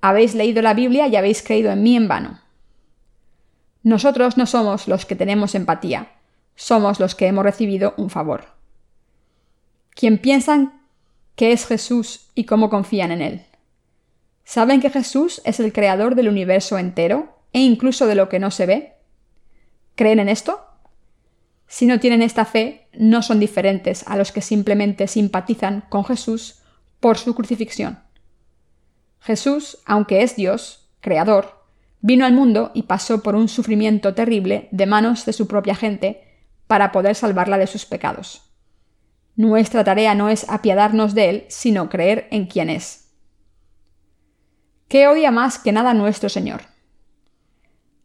habéis 0.01 0.35
leído 0.35 0.61
la 0.61 0.73
Biblia 0.73 1.07
y 1.07 1.15
habéis 1.15 1.43
creído 1.43 1.71
en 1.71 1.83
mí 1.83 1.95
en 1.95 2.07
vano. 2.07 2.39
Nosotros 3.83 4.37
no 4.37 4.45
somos 4.45 4.87
los 4.87 5.05
que 5.05 5.15
tenemos 5.15 5.55
empatía, 5.55 6.11
somos 6.55 6.99
los 6.99 7.15
que 7.15 7.27
hemos 7.27 7.43
recibido 7.43 7.93
un 7.97 8.09
favor. 8.09 8.45
¿Quién 9.95 10.17
piensan 10.17 10.81
que 11.35 11.51
es 11.51 11.65
Jesús 11.65 12.29
y 12.35 12.43
cómo 12.43 12.69
confían 12.69 13.11
en 13.11 13.21
él? 13.21 13.45
¿Saben 14.43 14.81
que 14.81 14.89
Jesús 14.89 15.41
es 15.45 15.59
el 15.59 15.71
creador 15.71 16.15
del 16.15 16.27
universo 16.27 16.77
entero 16.77 17.37
e 17.53 17.59
incluso 17.59 18.07
de 18.07 18.15
lo 18.15 18.29
que 18.29 18.39
no 18.39 18.51
se 18.51 18.65
ve? 18.65 18.93
¿Creen 19.95 20.19
en 20.19 20.29
esto? 20.29 20.65
Si 21.67 21.85
no 21.85 21.99
tienen 21.99 22.21
esta 22.21 22.45
fe, 22.45 22.87
no 22.93 23.21
son 23.21 23.39
diferentes 23.39 24.03
a 24.07 24.17
los 24.17 24.31
que 24.31 24.41
simplemente 24.41 25.07
simpatizan 25.07 25.83
con 25.89 26.03
Jesús 26.03 26.61
por 26.99 27.17
su 27.17 27.35
crucifixión. 27.35 27.99
Jesús, 29.19 29.79
aunque 29.85 30.23
es 30.23 30.35
Dios, 30.35 30.89
creador, 31.01 31.63
vino 32.01 32.25
al 32.25 32.33
mundo 32.33 32.71
y 32.73 32.83
pasó 32.83 33.21
por 33.21 33.35
un 33.35 33.47
sufrimiento 33.47 34.13
terrible 34.13 34.69
de 34.71 34.85
manos 34.85 35.25
de 35.25 35.33
su 35.33 35.47
propia 35.47 35.75
gente 35.75 36.23
para 36.67 36.91
poder 36.91 37.15
salvarla 37.15 37.57
de 37.57 37.67
sus 37.67 37.85
pecados. 37.85 38.43
Nuestra 39.35 39.83
tarea 39.83 40.15
no 40.15 40.29
es 40.29 40.49
apiadarnos 40.49 41.15
de 41.15 41.29
Él, 41.29 41.45
sino 41.47 41.89
creer 41.89 42.27
en 42.31 42.45
quién 42.45 42.69
es. 42.69 43.09
¿Qué 44.87 45.07
odia 45.07 45.31
más 45.31 45.59
que 45.59 45.71
nada 45.71 45.93
nuestro 45.93 46.29
Señor? 46.29 46.61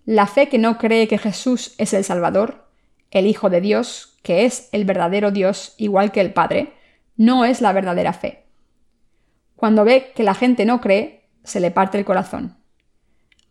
La 0.05 0.27
fe 0.27 0.49
que 0.49 0.59
no 0.59 0.79
cree 0.79 1.09
que 1.09 1.19
Jesús 1.19 1.75
es 1.79 1.95
el 1.95 2.05
Salvador, 2.05 2.69
el 3.11 3.27
Hijo 3.27 3.49
de 3.49 3.61
Dios, 3.61 4.19
que 4.23 4.45
es 4.45 4.69
el 4.73 4.85
verdadero 4.85 5.31
Dios 5.31 5.75
igual 5.79 6.13
que 6.13 6.21
el 6.21 6.33
Padre, 6.33 6.75
no 7.17 7.45
es 7.45 7.61
la 7.61 7.73
verdadera 7.73 8.13
fe. 8.13 8.44
Cuando 9.57 9.85
ve 9.85 10.13
que 10.15 10.23
la 10.23 10.35
gente 10.35 10.65
no 10.65 10.81
cree, 10.81 11.31
se 11.43 11.61
le 11.61 11.71
parte 11.71 11.99
el 11.99 12.05
corazón. 12.05 12.57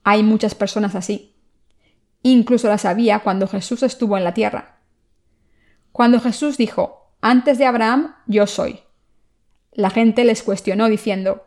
Hay 0.03 0.23
muchas 0.23 0.55
personas 0.55 0.95
así. 0.95 1.35
Incluso 2.21 2.67
las 2.67 2.85
había 2.85 3.19
cuando 3.19 3.47
Jesús 3.47 3.83
estuvo 3.83 4.17
en 4.17 4.23
la 4.23 4.33
tierra. 4.33 4.81
Cuando 5.91 6.19
Jesús 6.19 6.57
dijo, 6.57 7.13
antes 7.21 7.57
de 7.57 7.65
Abraham, 7.65 8.15
yo 8.27 8.47
soy. 8.47 8.81
La 9.71 9.89
gente 9.89 10.23
les 10.23 10.43
cuestionó 10.43 10.89
diciendo, 10.89 11.45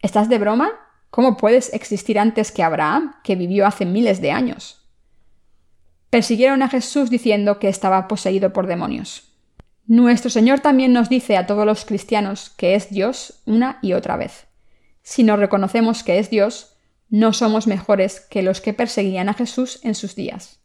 ¿estás 0.00 0.28
de 0.28 0.38
broma? 0.38 0.72
¿Cómo 1.10 1.36
puedes 1.36 1.72
existir 1.72 2.18
antes 2.18 2.52
que 2.52 2.62
Abraham, 2.62 3.16
que 3.22 3.36
vivió 3.36 3.66
hace 3.66 3.86
miles 3.86 4.20
de 4.20 4.32
años? 4.32 4.84
Persiguieron 6.10 6.62
a 6.62 6.68
Jesús 6.68 7.10
diciendo 7.10 7.58
que 7.58 7.68
estaba 7.68 8.06
poseído 8.06 8.52
por 8.52 8.66
demonios. 8.66 9.33
Nuestro 9.86 10.30
Señor 10.30 10.60
también 10.60 10.92
nos 10.92 11.08
dice 11.08 11.36
a 11.36 11.46
todos 11.46 11.66
los 11.66 11.84
cristianos 11.84 12.50
que 12.56 12.74
es 12.74 12.90
Dios 12.90 13.42
una 13.44 13.78
y 13.82 13.92
otra 13.92 14.16
vez. 14.16 14.46
Si 15.02 15.22
no 15.22 15.36
reconocemos 15.36 16.02
que 16.02 16.18
es 16.18 16.30
Dios, 16.30 16.76
no 17.10 17.32
somos 17.32 17.66
mejores 17.66 18.20
que 18.20 18.42
los 18.42 18.60
que 18.60 18.72
perseguían 18.72 19.28
a 19.28 19.34
Jesús 19.34 19.80
en 19.82 19.94
sus 19.94 20.14
días. 20.14 20.60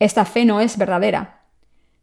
Esta 0.00 0.24
fe 0.24 0.44
no 0.44 0.60
es 0.60 0.76
verdadera, 0.76 1.44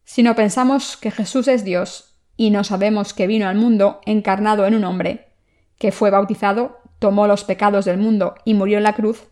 si 0.03 0.23
no 0.23 0.35
pensamos 0.35 0.97
que 0.97 1.11
Jesús 1.11 1.47
es 1.47 1.63
Dios 1.63 2.17
y 2.35 2.49
no 2.49 2.63
sabemos 2.63 3.13
que 3.13 3.27
vino 3.27 3.47
al 3.47 3.55
mundo 3.55 4.01
encarnado 4.05 4.65
en 4.65 4.75
un 4.75 4.83
hombre, 4.83 5.33
que 5.77 5.91
fue 5.91 6.09
bautizado, 6.09 6.79
tomó 6.99 7.27
los 7.27 7.43
pecados 7.43 7.85
del 7.85 7.97
mundo 7.97 8.35
y 8.43 8.53
murió 8.53 8.77
en 8.77 8.83
la 8.83 8.93
cruz, 8.93 9.29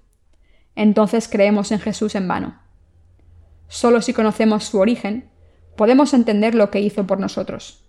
entonces 0.76 1.28
creemos 1.28 1.72
en 1.72 1.80
Jesús 1.80 2.16
en 2.16 2.28
vano. 2.28 2.62
Solo 3.68 4.02
si 4.02 4.14
conocemos 4.14 4.64
su 4.64 4.80
origen, 4.80 5.29
podemos 5.80 6.14
entender 6.14 6.56
lo 6.56 6.72
que 6.72 6.82
hizo 6.82 7.08
por 7.08 7.22
nosotros. 7.22 7.86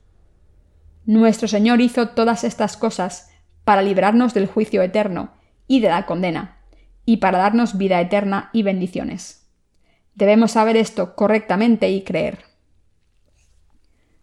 Nuestro 1.07 1.48
Señor 1.48 1.81
hizo 1.81 2.11
todas 2.11 2.44
estas 2.44 2.76
cosas 2.76 3.33
para 3.64 3.83
librarnos 3.83 4.33
del 4.33 4.46
juicio 4.46 4.81
eterno 4.81 5.33
y 5.66 5.81
de 5.81 5.88
la 5.88 6.07
condena, 6.07 6.59
y 7.05 7.16
para 7.16 7.38
darnos 7.38 7.76
vida 7.79 8.00
eterna 8.00 8.48
y 8.53 8.62
bendiciones. 8.62 9.50
Debemos 10.14 10.53
saber 10.53 10.76
esto 10.76 11.16
correctamente 11.16 11.90
y 11.90 12.05
creer. 12.05 12.44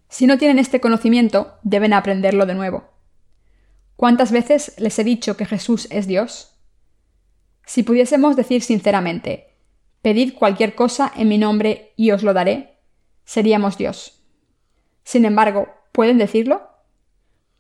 Si 0.08 0.28
no 0.28 0.38
tienen 0.38 0.60
este 0.60 0.80
conocimiento, 0.80 1.58
deben 1.62 1.92
aprenderlo 1.92 2.46
de 2.46 2.56
nuevo. 2.56 2.86
¿Cuántas 3.98 4.32
veces 4.32 4.76
les 4.78 4.98
he 4.98 5.04
dicho 5.04 5.36
que 5.36 5.46
Jesús 5.46 5.90
es 5.92 6.08
Dios? 6.08 6.58
Si 7.66 7.84
pudiésemos 7.84 8.38
decir 8.38 8.62
sinceramente, 8.62 9.58
pedid 10.02 10.36
cualquier 10.36 10.74
cosa 10.74 11.12
en 11.18 11.28
mi 11.28 11.38
nombre 11.38 11.92
y 11.98 12.12
os 12.12 12.24
lo 12.24 12.34
daré, 12.34 12.77
seríamos 13.28 13.78
Dios. 13.78 14.24
Sin 15.04 15.26
embargo, 15.26 15.68
¿pueden 15.92 16.18
decirlo? 16.18 16.70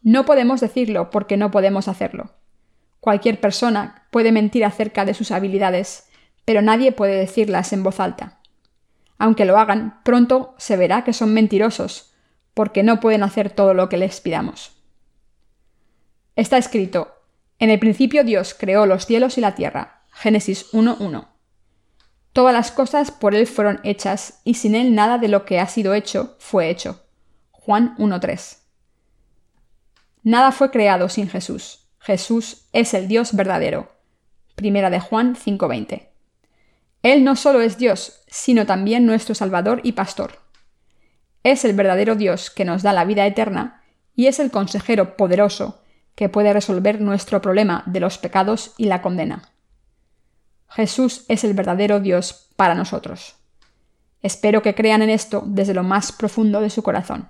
No 0.01 0.25
podemos 0.25 0.62
decirlo 0.62 1.10
porque 1.12 1.36
no 1.36 1.51
podemos 1.51 1.89
hacerlo. 1.89 2.32
Cualquier 3.01 3.39
persona 3.41 4.08
puede 4.10 4.32
mentir 4.32 4.63
acerca 4.63 5.03
de 5.03 5.13
sus 5.13 5.30
habilidades, 5.30 6.10
pero 6.45 6.62
nadie 6.62 6.93
puede 6.93 7.17
decirlas 7.17 7.73
en 7.73 7.84
voz 7.84 7.99
alta. 7.99 8.39
Aunque 9.17 9.43
lo 9.43 9.58
hagan, 9.58 10.01
pronto 10.03 10.56
se 10.58 10.77
verá 10.77 11.03
que 11.03 11.12
son 11.12 11.34
mentirosos, 11.34 12.13
porque 12.53 12.82
no 12.82 13.01
pueden 13.01 13.21
hacer 13.21 13.49
todo 13.49 13.73
lo 13.73 13.89
que 13.89 13.97
les 13.97 14.21
pidamos. 14.21 14.71
Está 16.38 16.58
escrito, 16.58 17.13
en 17.60 17.69
el 17.71 17.80
principio 17.80 18.23
Dios 18.23 18.56
creó 18.58 18.86
los 18.86 19.06
cielos 19.06 19.38
y 19.38 19.41
la 19.41 19.56
tierra. 19.56 20.03
Génesis 20.12 20.71
1.1. 20.71 21.27
Todas 22.38 22.54
las 22.54 22.69
cosas 22.69 23.10
por 23.10 23.34
Él 23.34 23.47
fueron 23.47 23.80
hechas, 23.82 24.41
y 24.43 24.54
sin 24.54 24.76
Él 24.76 24.93
nada 24.93 25.17
de 25.17 25.28
lo 25.28 25.43
que 25.43 25.60
ha 25.60 25.65
sido 25.65 25.95
hecho 25.95 26.36
fue 26.38 26.69
hecho. 26.69 27.04
Juan 27.50 27.95
1.3. 27.97 28.60
Nada 30.21 30.52
fue 30.52 30.69
creado 30.69 31.10
sin 31.10 31.30
Jesús. 31.30 31.88
Jesús 31.97 32.67
es 32.73 32.93
el 32.93 33.08
Dios 33.08 33.36
verdadero. 33.36 33.91
Primera 34.54 34.91
de 34.91 35.00
Juan 35.00 35.36
5.20. 35.36 36.10
Él 37.02 37.23
no 37.23 37.36
solo 37.36 37.62
es 37.62 37.80
Dios, 37.80 38.21
sino 38.28 38.67
también 38.67 39.08
nuestro 39.08 39.34
Salvador 39.34 39.82
y 39.82 39.93
Pastor 39.93 40.38
es 41.41 41.65
el 41.65 41.73
verdadero 41.73 42.15
Dios 42.15 42.52
que 42.52 42.65
nos 42.65 42.84
da 42.84 42.93
la 42.93 43.06
vida 43.06 43.26
eterna 43.26 43.82
y 44.15 44.28
es 44.28 44.38
el 44.39 44.52
consejero 44.52 45.17
poderoso 45.17 45.82
que 46.13 46.30
puede 46.30 46.54
resolver 46.54 47.02
nuestro 47.02 47.41
problema 47.41 47.82
de 47.88 48.00
los 48.00 48.19
pecados 48.19 48.76
y 48.78 48.86
la 48.86 49.02
condena. 49.02 49.50
Jesús 50.69 51.25
es 51.27 51.43
el 51.43 51.53
verdadero 51.53 51.99
Dios 51.99 52.49
para 52.56 52.75
nosotros. 52.75 53.36
Espero 54.21 54.62
que 54.62 54.75
crean 54.75 55.01
en 55.01 55.10
esto 55.10 55.43
desde 55.45 55.73
lo 55.73 55.84
más 55.84 56.12
profundo 56.12 56.62
de 56.62 56.69
su 56.69 56.84
corazón. 56.84 57.30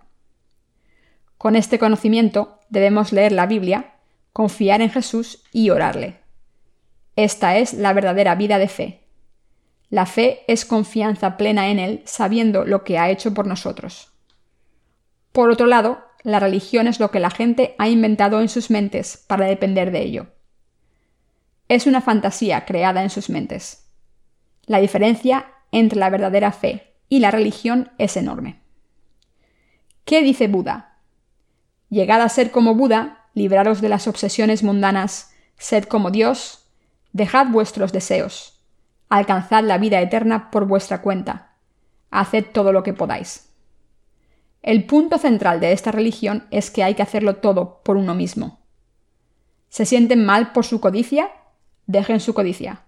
Con 1.37 1.55
este 1.55 1.77
conocimiento 1.77 2.59
debemos 2.69 3.11
leer 3.11 3.31
la 3.31 3.45
Biblia, 3.45 3.95
confiar 4.33 4.81
en 4.81 4.89
Jesús 4.89 5.43
y 5.51 5.69
orarle. 5.69 6.19
Esta 7.15 7.57
es 7.57 7.73
la 7.73 7.93
verdadera 7.93 8.35
vida 8.35 8.57
de 8.57 8.67
fe. 8.67 9.03
La 9.89 10.05
fe 10.05 10.41
es 10.47 10.65
confianza 10.65 11.37
plena 11.37 11.69
en 11.69 11.79
Él 11.79 12.01
sabiendo 12.05 12.65
lo 12.65 12.83
que 12.83 12.97
ha 12.97 13.09
hecho 13.09 13.33
por 13.33 13.47
nosotros. 13.47 14.11
Por 15.31 15.49
otro 15.49 15.67
lado, 15.67 16.03
la 16.23 16.39
religión 16.39 16.87
es 16.87 16.99
lo 16.99 17.11
que 17.11 17.19
la 17.19 17.29
gente 17.29 17.75
ha 17.77 17.87
inventado 17.87 18.41
en 18.41 18.49
sus 18.49 18.69
mentes 18.69 19.23
para 19.27 19.45
depender 19.45 19.91
de 19.91 20.01
ello. 20.01 20.27
Es 21.69 21.87
una 21.87 22.01
fantasía 22.01 22.65
creada 22.65 23.03
en 23.03 23.09
sus 23.09 23.29
mentes. 23.29 23.89
La 24.65 24.79
diferencia 24.79 25.47
entre 25.71 25.99
la 25.99 26.09
verdadera 26.09 26.51
fe 26.51 26.95
y 27.09 27.19
la 27.19 27.31
religión 27.31 27.91
es 27.97 28.17
enorme. 28.17 28.61
¿Qué 30.05 30.21
dice 30.21 30.47
Buda? 30.47 30.99
Llegad 31.89 32.21
a 32.21 32.29
ser 32.29 32.51
como 32.51 32.75
Buda, 32.75 33.25
libraros 33.33 33.81
de 33.81 33.89
las 33.89 34.07
obsesiones 34.07 34.63
mundanas, 34.63 35.33
sed 35.57 35.85
como 35.85 36.11
Dios, 36.11 36.69
dejad 37.13 37.47
vuestros 37.47 37.91
deseos 37.91 38.57
Alcanzad 39.09 39.63
la 39.63 39.77
vida 39.77 40.01
eterna 40.01 40.51
por 40.51 40.65
vuestra 40.65 41.01
cuenta. 41.01 41.53
Haced 42.11 42.47
todo 42.51 42.73
lo 42.73 42.83
que 42.83 42.93
podáis. 42.93 43.49
El 44.61 44.85
punto 44.85 45.17
central 45.17 45.61
de 45.61 45.71
esta 45.71 45.91
religión 45.91 46.45
es 46.51 46.71
que 46.71 46.83
hay 46.83 46.95
que 46.95 47.03
hacerlo 47.03 47.37
todo 47.37 47.81
por 47.83 47.95
uno 47.95 48.15
mismo. 48.15 48.59
¿Se 49.69 49.85
sienten 49.85 50.25
mal 50.25 50.51
por 50.51 50.65
su 50.65 50.81
codicia? 50.81 51.29
Dejen 51.87 52.19
su 52.19 52.33
codicia. 52.33 52.83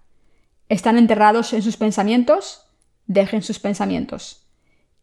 ¿Están 0.68 0.98
enterrados 0.98 1.54
en 1.54 1.62
sus 1.62 1.78
pensamientos? 1.78 2.68
Dejen 3.08 3.42
sus 3.42 3.60
pensamientos. 3.60 4.46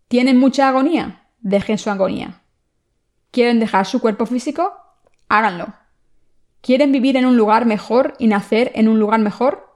¿Tienen 0.09 0.39
mucha 0.39 0.69
agonía? 0.69 1.29
Dejen 1.41 1.79
su 1.79 1.91
agonía. 1.91 2.43
¿Quieren 3.33 3.59
dejar 3.59 3.87
su 3.87 4.01
cuerpo 4.01 4.27
físico? 4.27 4.73
Háganlo. 5.29 5.75
¿Quieren 6.61 6.93
vivir 6.93 7.17
en 7.17 7.27
un 7.27 7.37
lugar 7.37 7.67
mejor 7.67 8.15
y 8.19 8.29
nacer 8.29 8.71
en 8.75 8.89
un 8.89 8.99
lugar 8.99 9.21
mejor? 9.21 9.67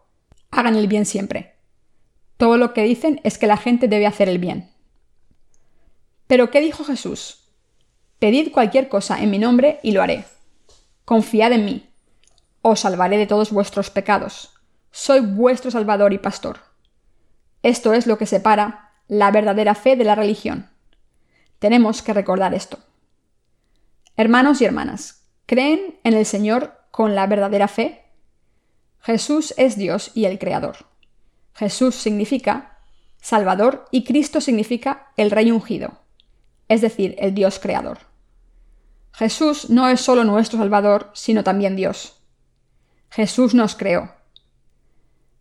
hagan 0.51 0.77
el 0.77 0.89
bien 0.89 1.07
siempre. 1.07 1.55
Todo 2.37 2.57
lo 2.57 2.73
que 2.73 2.83
dicen 2.83 3.21
es 3.25 3.39
que 3.39 3.47
la 3.47 3.57
gente 3.57 3.89
debe 3.89 4.07
hacer 4.07 4.29
el 4.29 4.39
bien. 4.39 4.71
Pero 6.27 6.51
¿qué 6.51 6.61
dijo 6.61 6.85
Jesús? 6.85 7.49
Pedid 8.19 8.53
cualquier 8.53 8.89
cosa 8.89 9.23
en 9.23 9.31
mi 9.31 9.39
nombre 9.39 9.81
y 9.83 9.93
lo 9.93 10.03
haré. 10.03 10.25
Confiad 11.05 11.53
en 11.53 11.65
mí. 11.65 11.90
Os 12.63 12.81
salvaré 12.81 13.17
de 13.17 13.27
todos 13.27 13.53
vuestros 13.53 13.91
pecados. 13.91 14.53
Soy 14.91 15.21
vuestro 15.21 15.71
Salvador 15.71 16.13
y 16.13 16.19
Pastor. 16.19 16.59
Esto 17.63 17.95
es 17.95 18.07
lo 18.07 18.19
que 18.19 18.27
separa 18.27 18.93
la 19.09 19.31
verdadera 19.31 19.75
fe 19.75 19.97
de 19.97 20.05
la 20.05 20.15
religión. 20.15 20.69
Tenemos 21.59 22.03
que 22.03 22.13
recordar 22.13 22.55
esto. 22.55 22.79
Hermanos 24.17 24.61
y 24.61 24.67
hermanas, 24.67 25.27
¿creen 25.47 25.99
en 26.05 26.15
el 26.15 26.27
Señor 26.27 26.75
con 26.91 27.15
la 27.15 27.27
verdadera 27.27 27.69
fe? 27.69 28.05
Jesús 29.01 29.55
es 29.57 29.77
Dios 29.77 30.11
y 30.15 30.27
el 30.27 30.39
Creador. 30.39 30.77
Jesús 31.55 31.95
significa 31.95 32.79
Salvador 33.23 33.87
y 33.91 34.05
Cristo 34.05 34.41
significa 34.41 35.13
el 35.17 35.31
Rey 35.31 35.51
ungido, 35.51 36.01
es 36.69 36.83
decir, 36.83 37.15
el 37.19 37.35
Dios 37.35 37.59
Creador. 37.59 37.99
Jesús 39.13 39.71
no 39.71 39.89
es 39.89 40.01
solo 40.01 40.25
nuestro 40.25 40.59
Salvador, 40.59 41.11
sino 41.15 41.43
también 41.43 41.77
Dios. 41.77 42.20
Jesús 43.11 43.55
nos 43.55 43.75
creó. 43.75 44.15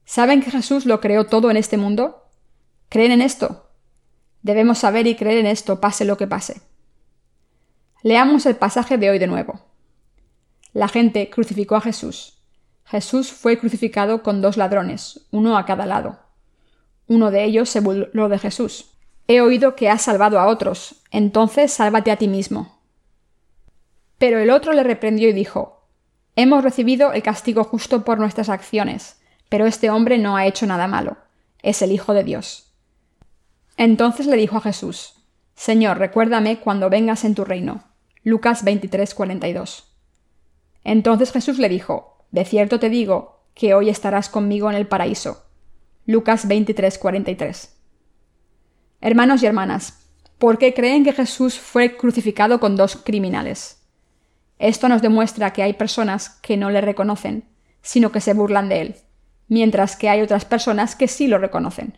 ¿Saben 0.04 0.42
que 0.42 0.50
Jesús 0.50 0.88
lo 0.88 1.00
creó 1.00 1.28
todo 1.28 1.52
en 1.52 1.58
este 1.58 1.78
mundo? 1.78 2.26
¿Creen 2.90 3.12
en 3.12 3.22
esto? 3.22 3.70
Debemos 4.42 4.80
saber 4.80 5.06
y 5.06 5.16
creer 5.16 5.38
en 5.38 5.46
esto, 5.46 5.80
pase 5.80 6.04
lo 6.04 6.18
que 6.18 6.26
pase. 6.26 6.62
Leamos 8.02 8.48
el 8.48 8.56
pasaje 8.56 8.98
de 8.98 9.12
hoy 9.12 9.20
de 9.20 9.28
nuevo. 9.28 9.60
La 10.74 10.88
gente 10.88 11.30
crucificó 11.30 11.76
a 11.76 11.82
Jesús. 11.82 12.42
Jesús 12.86 13.32
fue 13.32 13.60
crucificado 13.60 14.24
con 14.24 14.42
dos 14.42 14.58
ladrones, 14.58 15.28
uno 15.30 15.56
a 15.56 15.68
cada 15.68 15.86
lado. 15.86 16.20
Uno 17.06 17.30
de 17.30 17.44
ellos 17.44 17.70
se 17.70 17.82
burló 17.82 18.30
de 18.30 18.40
Jesús. 18.40 18.94
He 19.28 19.42
oído 19.42 19.76
que 19.76 19.90
has 19.90 20.02
salvado 20.02 20.40
a 20.40 20.48
otros, 20.48 21.04
entonces 21.12 21.72
sálvate 21.72 22.10
a 22.10 22.18
ti 22.18 22.28
mismo. 22.28 22.80
Pero 24.18 24.40
el 24.40 24.50
otro 24.50 24.74
le 24.74 24.82
reprendió 24.82 25.30
y 25.30 25.34
dijo, 25.34 25.79
Hemos 26.42 26.64
recibido 26.64 27.12
el 27.12 27.22
castigo 27.22 27.66
justo 27.66 28.06
por 28.06 28.18
nuestras 28.18 28.48
acciones, 28.48 29.20
pero 29.50 29.66
este 29.66 29.90
hombre 29.90 30.18
no 30.18 30.38
ha 30.38 30.46
hecho 30.46 30.66
nada 30.66 30.88
malo. 30.88 31.18
Es 31.62 31.82
el 31.82 31.92
Hijo 31.92 32.14
de 32.14 32.24
Dios. 32.24 32.72
Entonces 33.76 34.26
le 34.26 34.38
dijo 34.38 34.56
a 34.56 34.62
Jesús, 34.62 35.16
Señor, 35.54 35.98
recuérdame 35.98 36.62
cuando 36.62 36.90
vengas 36.90 37.26
en 37.26 37.36
tu 37.36 37.44
reino. 37.44 37.84
Lucas 38.24 38.64
23, 38.64 39.14
42. 39.14 39.94
Entonces 40.86 41.34
Jesús 41.34 41.60
le 41.60 41.68
dijo, 41.68 42.24
De 42.32 42.46
cierto 42.46 42.80
te 42.80 42.90
digo, 42.90 43.44
que 43.54 43.74
hoy 43.74 43.90
estarás 43.90 44.30
conmigo 44.30 44.72
en 44.72 44.78
el 44.78 44.88
paraíso. 44.88 45.44
Lucas 46.06 46.48
23, 46.48 47.00
43. 47.00 47.76
Hermanos 49.02 49.44
y 49.44 49.46
hermanas, 49.46 50.08
¿por 50.38 50.58
qué 50.58 50.74
creen 50.74 51.04
que 51.04 51.12
Jesús 51.12 51.60
fue 51.60 51.98
crucificado 51.98 52.62
con 52.62 52.78
dos 52.78 52.96
criminales? 52.96 53.79
Esto 54.60 54.90
nos 54.90 55.02
demuestra 55.02 55.54
que 55.54 55.64
hay 55.64 55.74
personas 55.74 56.30
que 56.42 56.58
no 56.58 56.70
le 56.70 56.82
reconocen, 56.82 57.46
sino 57.82 58.12
que 58.12 58.22
se 58.22 58.34
burlan 58.34 58.68
de 58.70 58.82
él, 58.82 58.96
mientras 59.48 59.96
que 59.96 60.10
hay 60.10 60.22
otras 60.22 60.44
personas 60.44 60.96
que 60.96 61.08
sí 61.08 61.28
lo 61.28 61.38
reconocen. 61.38 61.98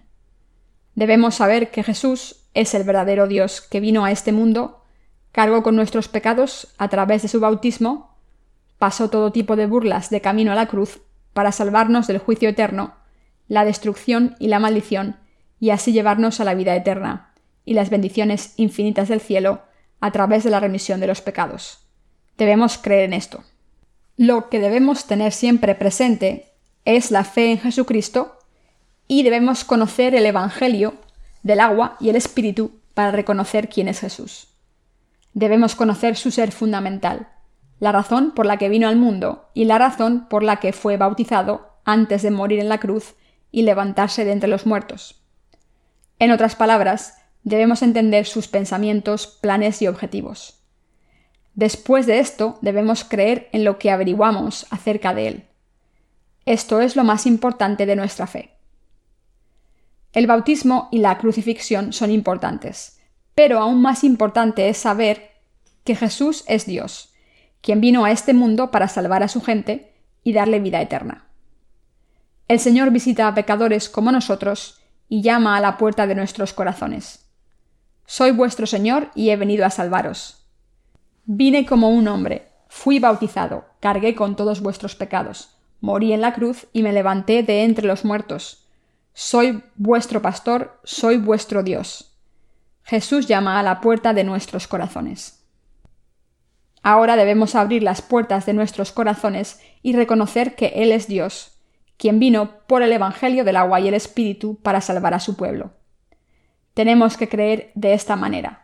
Debemos 0.94 1.36
saber 1.36 1.72
que 1.72 1.84
Jesús 1.84 2.48
es 2.54 2.74
el 2.76 2.84
verdadero 2.84 3.28
Dios 3.28 3.62
que 3.62 3.80
vino 3.80 4.06
a 4.06 4.12
este 4.12 4.32
mundo, 4.32 4.84
cargó 5.32 5.64
con 5.64 5.76
nuestros 5.76 6.08
pecados 6.08 6.74
a 6.78 6.88
través 6.90 7.24
de 7.24 7.28
su 7.30 7.40
bautismo, 7.40 8.16
pasó 8.78 9.10
todo 9.10 9.32
tipo 9.32 9.56
de 9.56 9.66
burlas 9.66 10.10
de 10.10 10.22
camino 10.22 10.52
a 10.52 10.56
la 10.56 10.68
cruz 10.68 11.02
para 11.34 11.52
salvarnos 11.52 12.08
del 12.08 12.20
juicio 12.20 12.50
eterno, 12.50 12.96
la 13.48 13.66
destrucción 13.66 14.36
y 14.40 14.50
la 14.50 14.60
maldición 14.60 15.18
y 15.60 15.72
así 15.72 15.94
llevarnos 15.94 16.40
a 16.40 16.44
la 16.44 16.54
vida 16.54 16.76
eterna 16.76 17.34
y 17.66 17.74
las 17.74 17.90
bendiciones 17.90 18.54
infinitas 18.58 19.08
del 19.08 19.22
cielo 19.22 19.62
a 20.00 20.12
través 20.12 20.44
de 20.44 20.50
la 20.50 20.60
remisión 20.60 21.00
de 21.00 21.08
los 21.08 21.22
pecados. 21.22 21.91
Debemos 22.42 22.80
creer 22.80 23.04
en 23.04 23.14
esto. 23.14 23.44
Lo 24.18 24.50
que 24.50 24.60
debemos 24.60 25.06
tener 25.06 25.32
siempre 25.32 25.76
presente 25.76 26.56
es 26.86 27.12
la 27.12 27.24
fe 27.24 27.52
en 27.52 27.60
Jesucristo 27.60 28.40
y 29.08 29.22
debemos 29.22 29.64
conocer 29.64 30.16
el 30.16 30.26
Evangelio 30.26 30.96
del 31.44 31.60
agua 31.60 31.98
y 32.00 32.10
el 32.10 32.16
Espíritu 32.16 32.72
para 32.96 33.12
reconocer 33.12 33.70
quién 33.70 33.88
es 33.88 34.00
Jesús. 34.00 34.48
Debemos 35.36 35.76
conocer 35.76 36.16
su 36.16 36.32
ser 36.32 36.52
fundamental, 36.52 37.28
la 37.80 37.92
razón 37.92 38.32
por 38.32 38.48
la 38.48 38.58
que 38.58 38.70
vino 38.70 38.88
al 38.88 38.96
mundo 38.96 39.52
y 39.54 39.66
la 39.66 39.78
razón 39.78 40.28
por 40.28 40.42
la 40.42 40.56
que 40.56 40.74
fue 40.74 40.98
bautizado 40.98 41.78
antes 41.86 42.24
de 42.24 42.32
morir 42.32 42.60
en 42.60 42.70
la 42.70 42.80
cruz 42.80 43.14
y 43.52 43.62
levantarse 43.62 44.26
de 44.26 44.32
entre 44.32 44.50
los 44.50 44.66
muertos. 44.66 45.22
En 46.18 46.32
otras 46.32 46.56
palabras, 46.56 47.20
debemos 47.44 47.84
entender 47.84 48.26
sus 48.26 48.48
pensamientos, 48.48 49.28
planes 49.28 49.80
y 49.84 49.88
objetivos. 49.88 50.61
Después 51.54 52.06
de 52.06 52.20
esto, 52.20 52.58
debemos 52.62 53.04
creer 53.04 53.50
en 53.52 53.64
lo 53.64 53.78
que 53.78 53.92
averiguamos 53.92 54.66
acerca 54.70 55.14
de 55.14 55.28
él. 55.28 55.46
Esto 56.46 56.82
es 56.82 56.96
lo 56.96 57.04
más 57.04 57.26
importante 57.26 57.86
de 57.86 57.96
nuestra 57.96 58.26
fe. 58.26 58.52
El 60.14 60.28
bautismo 60.28 60.90
y 60.92 61.00
la 61.00 61.18
crucifixión 61.18 61.94
son 61.94 62.12
importantes, 62.12 63.00
pero 63.36 63.60
aún 63.60 63.82
más 63.82 64.04
importante 64.04 64.70
es 64.70 64.78
saber 64.78 65.32
que 65.84 65.96
Jesús 65.96 66.44
es 66.48 66.66
Dios, 66.66 67.14
quien 67.62 67.80
vino 67.80 68.06
a 68.06 68.12
este 68.12 68.34
mundo 68.34 68.72
para 68.72 68.88
salvar 68.88 69.24
a 69.24 69.28
su 69.28 69.42
gente 69.42 69.94
y 70.24 70.34
darle 70.34 70.60
vida 70.60 70.82
eterna. 70.82 71.28
El 72.48 72.60
Señor 72.60 72.92
visita 72.92 73.28
a 73.28 73.36
pecadores 73.36 73.88
como 73.88 74.12
nosotros 74.12 74.82
y 75.08 75.22
llama 75.22 75.56
a 75.56 75.62
la 75.62 75.78
puerta 75.78 76.08
de 76.08 76.16
nuestros 76.16 76.54
corazones. 76.54 77.26
Soy 78.06 78.32
vuestro 78.32 78.68
Señor 78.68 79.10
y 79.16 79.30
he 79.30 79.38
venido 79.38 79.66
a 79.66 79.70
salvaros. 79.70 80.41
Vine 81.34 81.66
como 81.66 81.88
un 81.88 82.10
hombre, 82.10 82.50
fui 82.68 83.00
bautizado, 83.00 83.64
cargué 83.80 84.16
con 84.16 84.36
todos 84.36 84.60
vuestros 84.60 84.98
pecados, 84.98 85.56
morí 85.80 86.12
en 86.12 86.20
la 86.20 86.34
cruz 86.34 86.68
y 86.74 86.84
me 86.84 86.92
levanté 86.92 87.42
de 87.42 87.64
entre 87.64 87.88
los 87.88 88.04
muertos. 88.04 88.68
Soy 89.14 89.64
vuestro 89.78 90.22
pastor, 90.22 90.78
soy 90.84 91.16
vuestro 91.16 91.64
Dios. 91.64 92.18
Jesús 92.84 93.28
llama 93.28 93.62
a 93.62 93.64
la 93.64 93.80
puerta 93.80 94.14
de 94.14 94.26
nuestros 94.26 94.68
corazones. 94.68 95.42
Ahora 96.84 97.16
debemos 97.16 97.56
abrir 97.56 97.82
las 97.82 98.02
puertas 98.02 98.46
de 98.46 98.52
nuestros 98.52 98.92
corazones 98.92 99.62
y 99.82 99.96
reconocer 99.96 100.56
que 100.56 100.74
Él 100.84 100.92
es 100.92 101.08
Dios, 101.08 101.62
quien 101.96 102.20
vino 102.20 102.58
por 102.68 102.82
el 102.82 102.92
Evangelio 102.92 103.46
del 103.46 103.56
agua 103.56 103.80
y 103.80 103.88
el 103.88 103.94
Espíritu 103.94 104.60
para 104.62 104.82
salvar 104.82 105.14
a 105.14 105.22
su 105.22 105.38
pueblo. 105.38 105.72
Tenemos 106.74 107.16
que 107.16 107.30
creer 107.30 107.72
de 107.74 107.94
esta 107.94 108.18
manera. 108.18 108.61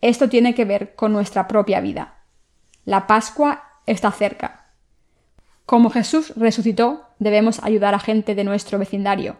Esto 0.00 0.28
tiene 0.28 0.54
que 0.54 0.64
ver 0.64 0.94
con 0.94 1.12
nuestra 1.12 1.46
propia 1.46 1.80
vida. 1.80 2.24
La 2.84 3.06
Pascua 3.06 3.64
está 3.86 4.10
cerca. 4.10 4.72
Como 5.66 5.90
Jesús 5.90 6.32
resucitó, 6.36 7.08
debemos 7.18 7.62
ayudar 7.62 7.94
a 7.94 8.00
gente 8.00 8.34
de 8.34 8.44
nuestro 8.44 8.78
vecindario, 8.78 9.38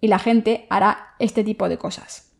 y 0.00 0.08
la 0.08 0.18
gente 0.18 0.66
hará 0.70 1.14
este 1.18 1.44
tipo 1.44 1.68
de 1.68 1.78
cosas. 1.78 2.32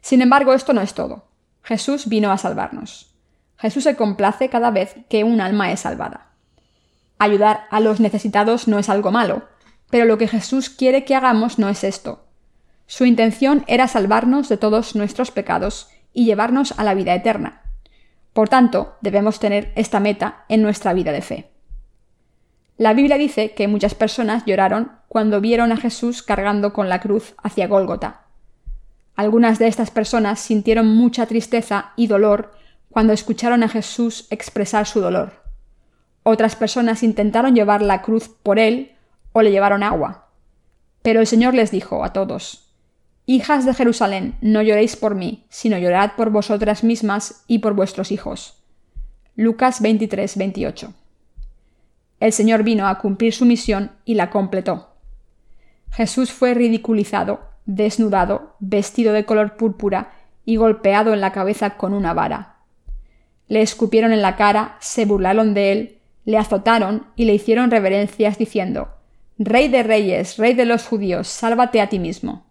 Sin 0.00 0.22
embargo, 0.22 0.52
esto 0.52 0.72
no 0.72 0.80
es 0.80 0.94
todo. 0.94 1.28
Jesús 1.62 2.08
vino 2.08 2.32
a 2.32 2.38
salvarnos. 2.38 3.14
Jesús 3.56 3.84
se 3.84 3.96
complace 3.96 4.48
cada 4.48 4.70
vez 4.70 4.96
que 5.08 5.24
un 5.24 5.40
alma 5.40 5.72
es 5.72 5.80
salvada. 5.80 6.32
Ayudar 7.18 7.66
a 7.70 7.80
los 7.80 8.00
necesitados 8.00 8.68
no 8.68 8.78
es 8.78 8.88
algo 8.88 9.10
malo, 9.10 9.48
pero 9.90 10.04
lo 10.04 10.18
que 10.18 10.28
Jesús 10.28 10.70
quiere 10.70 11.04
que 11.04 11.14
hagamos 11.14 11.58
no 11.58 11.68
es 11.68 11.84
esto. 11.84 12.26
Su 12.86 13.04
intención 13.04 13.64
era 13.66 13.88
salvarnos 13.88 14.48
de 14.48 14.56
todos 14.56 14.94
nuestros 14.94 15.30
pecados 15.30 15.88
y 16.18 16.24
llevarnos 16.24 16.76
a 16.76 16.82
la 16.82 16.94
vida 16.94 17.14
eterna. 17.14 17.62
Por 18.32 18.48
tanto, 18.48 18.96
debemos 19.02 19.38
tener 19.38 19.72
esta 19.76 20.00
meta 20.00 20.44
en 20.48 20.62
nuestra 20.62 20.92
vida 20.92 21.12
de 21.12 21.22
fe. 21.22 21.52
La 22.76 22.92
Biblia 22.92 23.16
dice 23.16 23.54
que 23.54 23.68
muchas 23.68 23.94
personas 23.94 24.44
lloraron 24.44 24.90
cuando 25.06 25.40
vieron 25.40 25.70
a 25.70 25.76
Jesús 25.76 26.24
cargando 26.24 26.72
con 26.72 26.88
la 26.88 27.00
cruz 27.00 27.36
hacia 27.40 27.68
Gólgota. 27.68 28.22
Algunas 29.14 29.60
de 29.60 29.68
estas 29.68 29.92
personas 29.92 30.40
sintieron 30.40 30.88
mucha 30.88 31.26
tristeza 31.26 31.92
y 31.94 32.08
dolor 32.08 32.50
cuando 32.90 33.12
escucharon 33.12 33.62
a 33.62 33.68
Jesús 33.68 34.26
expresar 34.30 34.88
su 34.88 35.00
dolor. 35.00 35.44
Otras 36.24 36.56
personas 36.56 37.04
intentaron 37.04 37.54
llevar 37.54 37.80
la 37.80 38.02
cruz 38.02 38.28
por 38.28 38.58
él 38.58 38.96
o 39.30 39.42
le 39.42 39.52
llevaron 39.52 39.84
agua. 39.84 40.30
Pero 41.02 41.20
el 41.20 41.28
Señor 41.28 41.54
les 41.54 41.70
dijo 41.70 42.02
a 42.02 42.12
todos, 42.12 42.67
Hijas 43.30 43.66
de 43.66 43.74
Jerusalén, 43.74 44.36
no 44.40 44.62
lloréis 44.62 44.96
por 44.96 45.14
mí, 45.14 45.44
sino 45.50 45.76
llorad 45.76 46.12
por 46.16 46.30
vosotras 46.30 46.82
mismas 46.82 47.44
y 47.46 47.58
por 47.58 47.74
vuestros 47.74 48.10
hijos. 48.10 48.56
Lucas 49.36 49.82
23, 49.82 50.38
28. 50.38 50.94
El 52.20 52.32
Señor 52.32 52.62
vino 52.62 52.88
a 52.88 52.96
cumplir 52.96 53.34
su 53.34 53.44
misión 53.44 53.92
y 54.06 54.14
la 54.14 54.30
completó. 54.30 54.94
Jesús 55.90 56.32
fue 56.32 56.54
ridiculizado, 56.54 57.40
desnudado, 57.66 58.56
vestido 58.60 59.12
de 59.12 59.26
color 59.26 59.58
púrpura 59.58 60.10
y 60.46 60.56
golpeado 60.56 61.12
en 61.12 61.20
la 61.20 61.32
cabeza 61.32 61.76
con 61.76 61.92
una 61.92 62.14
vara. 62.14 62.56
Le 63.46 63.60
escupieron 63.60 64.12
en 64.12 64.22
la 64.22 64.36
cara, 64.36 64.78
se 64.80 65.04
burlaron 65.04 65.52
de 65.52 65.72
él, 65.72 65.98
le 66.24 66.38
azotaron 66.38 67.04
y 67.14 67.26
le 67.26 67.34
hicieron 67.34 67.70
reverencias 67.70 68.38
diciendo, 68.38 68.88
Rey 69.38 69.68
de 69.68 69.82
reyes, 69.82 70.38
Rey 70.38 70.54
de 70.54 70.64
los 70.64 70.86
judíos, 70.86 71.28
sálvate 71.28 71.82
a 71.82 71.90
ti 71.90 71.98
mismo. 71.98 72.47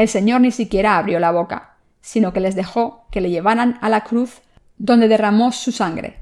El 0.00 0.08
Señor 0.08 0.40
ni 0.40 0.50
siquiera 0.50 0.96
abrió 0.96 1.20
la 1.20 1.30
boca, 1.30 1.76
sino 2.00 2.32
que 2.32 2.40
les 2.40 2.54
dejó 2.54 3.04
que 3.10 3.20
le 3.20 3.28
llevaran 3.28 3.76
a 3.82 3.90
la 3.90 4.02
cruz 4.02 4.40
donde 4.78 5.08
derramó 5.08 5.52
su 5.52 5.72
sangre. 5.72 6.20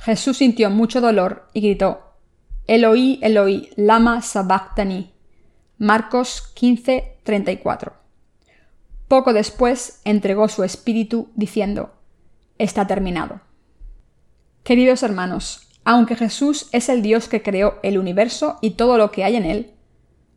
Jesús 0.00 0.38
sintió 0.38 0.70
mucho 0.70 1.00
dolor 1.00 1.46
y 1.52 1.60
gritó, 1.60 2.00
Eloí, 2.66 3.20
Eloí, 3.22 3.70
lama 3.76 4.22
sabachthani. 4.22 5.14
Marcos 5.78 6.50
15, 6.56 7.18
34. 7.22 7.92
Poco 9.06 9.32
después 9.32 10.00
entregó 10.04 10.48
su 10.48 10.64
espíritu 10.64 11.30
diciendo, 11.36 11.94
Está 12.58 12.88
terminado. 12.88 13.40
Queridos 14.64 15.04
hermanos, 15.04 15.68
aunque 15.84 16.16
Jesús 16.16 16.68
es 16.72 16.88
el 16.88 17.02
Dios 17.02 17.28
que 17.28 17.40
creó 17.40 17.78
el 17.84 17.98
universo 17.98 18.58
y 18.62 18.70
todo 18.70 18.98
lo 18.98 19.12
que 19.12 19.22
hay 19.22 19.36
en 19.36 19.44
él, 19.44 19.74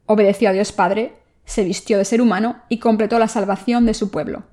obedeció 0.06 0.50
a 0.50 0.54
Dios 0.54 0.72
Padre, 0.72 1.19
se 1.50 1.64
vistió 1.64 1.98
de 1.98 2.06
ser 2.06 2.22
humano 2.22 2.58
y 2.70 2.78
completó 2.78 3.18
la 3.18 3.28
salvación 3.28 3.88
de 3.88 3.96
su 3.96 4.12
pueblo. 4.12 4.44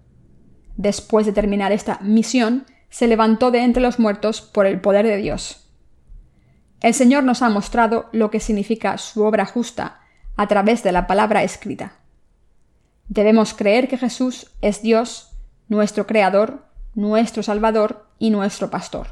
Después 0.79 1.27
de 1.27 1.33
terminar 1.35 1.71
esta 1.71 1.99
misión, 2.01 2.65
se 2.89 3.07
levantó 3.07 3.51
de 3.51 3.59
entre 3.59 3.83
los 3.83 3.99
muertos 3.99 4.41
por 4.41 4.65
el 4.65 4.81
poder 4.81 5.07
de 5.07 5.19
Dios. 5.19 5.69
El 6.81 6.95
Señor 6.95 7.23
nos 7.23 7.43
ha 7.43 7.51
mostrado 7.51 8.09
lo 8.13 8.31
que 8.31 8.41
significa 8.41 8.97
su 8.97 9.25
obra 9.25 9.45
justa 9.45 10.01
a 10.37 10.47
través 10.49 10.83
de 10.83 10.93
la 10.93 11.07
palabra 11.07 11.43
escrita. 11.43 11.99
Debemos 13.09 13.53
creer 13.53 13.89
que 13.89 13.99
Jesús 13.99 14.53
es 14.63 14.81
Dios, 14.81 15.37
nuestro 15.69 16.07
Creador, 16.07 16.65
nuestro 16.95 17.43
Salvador 17.43 18.07
y 18.19 18.31
nuestro 18.31 18.71
Pastor. 18.71 19.09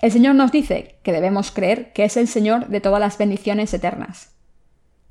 El 0.00 0.12
Señor 0.12 0.34
nos 0.34 0.50
dice 0.50 0.98
que 1.02 1.12
debemos 1.12 1.50
creer 1.50 1.92
que 1.92 2.04
es 2.04 2.16
el 2.16 2.26
Señor 2.26 2.68
de 2.68 2.80
todas 2.80 3.00
las 3.00 3.18
bendiciones 3.18 3.74
eternas. 3.74 4.33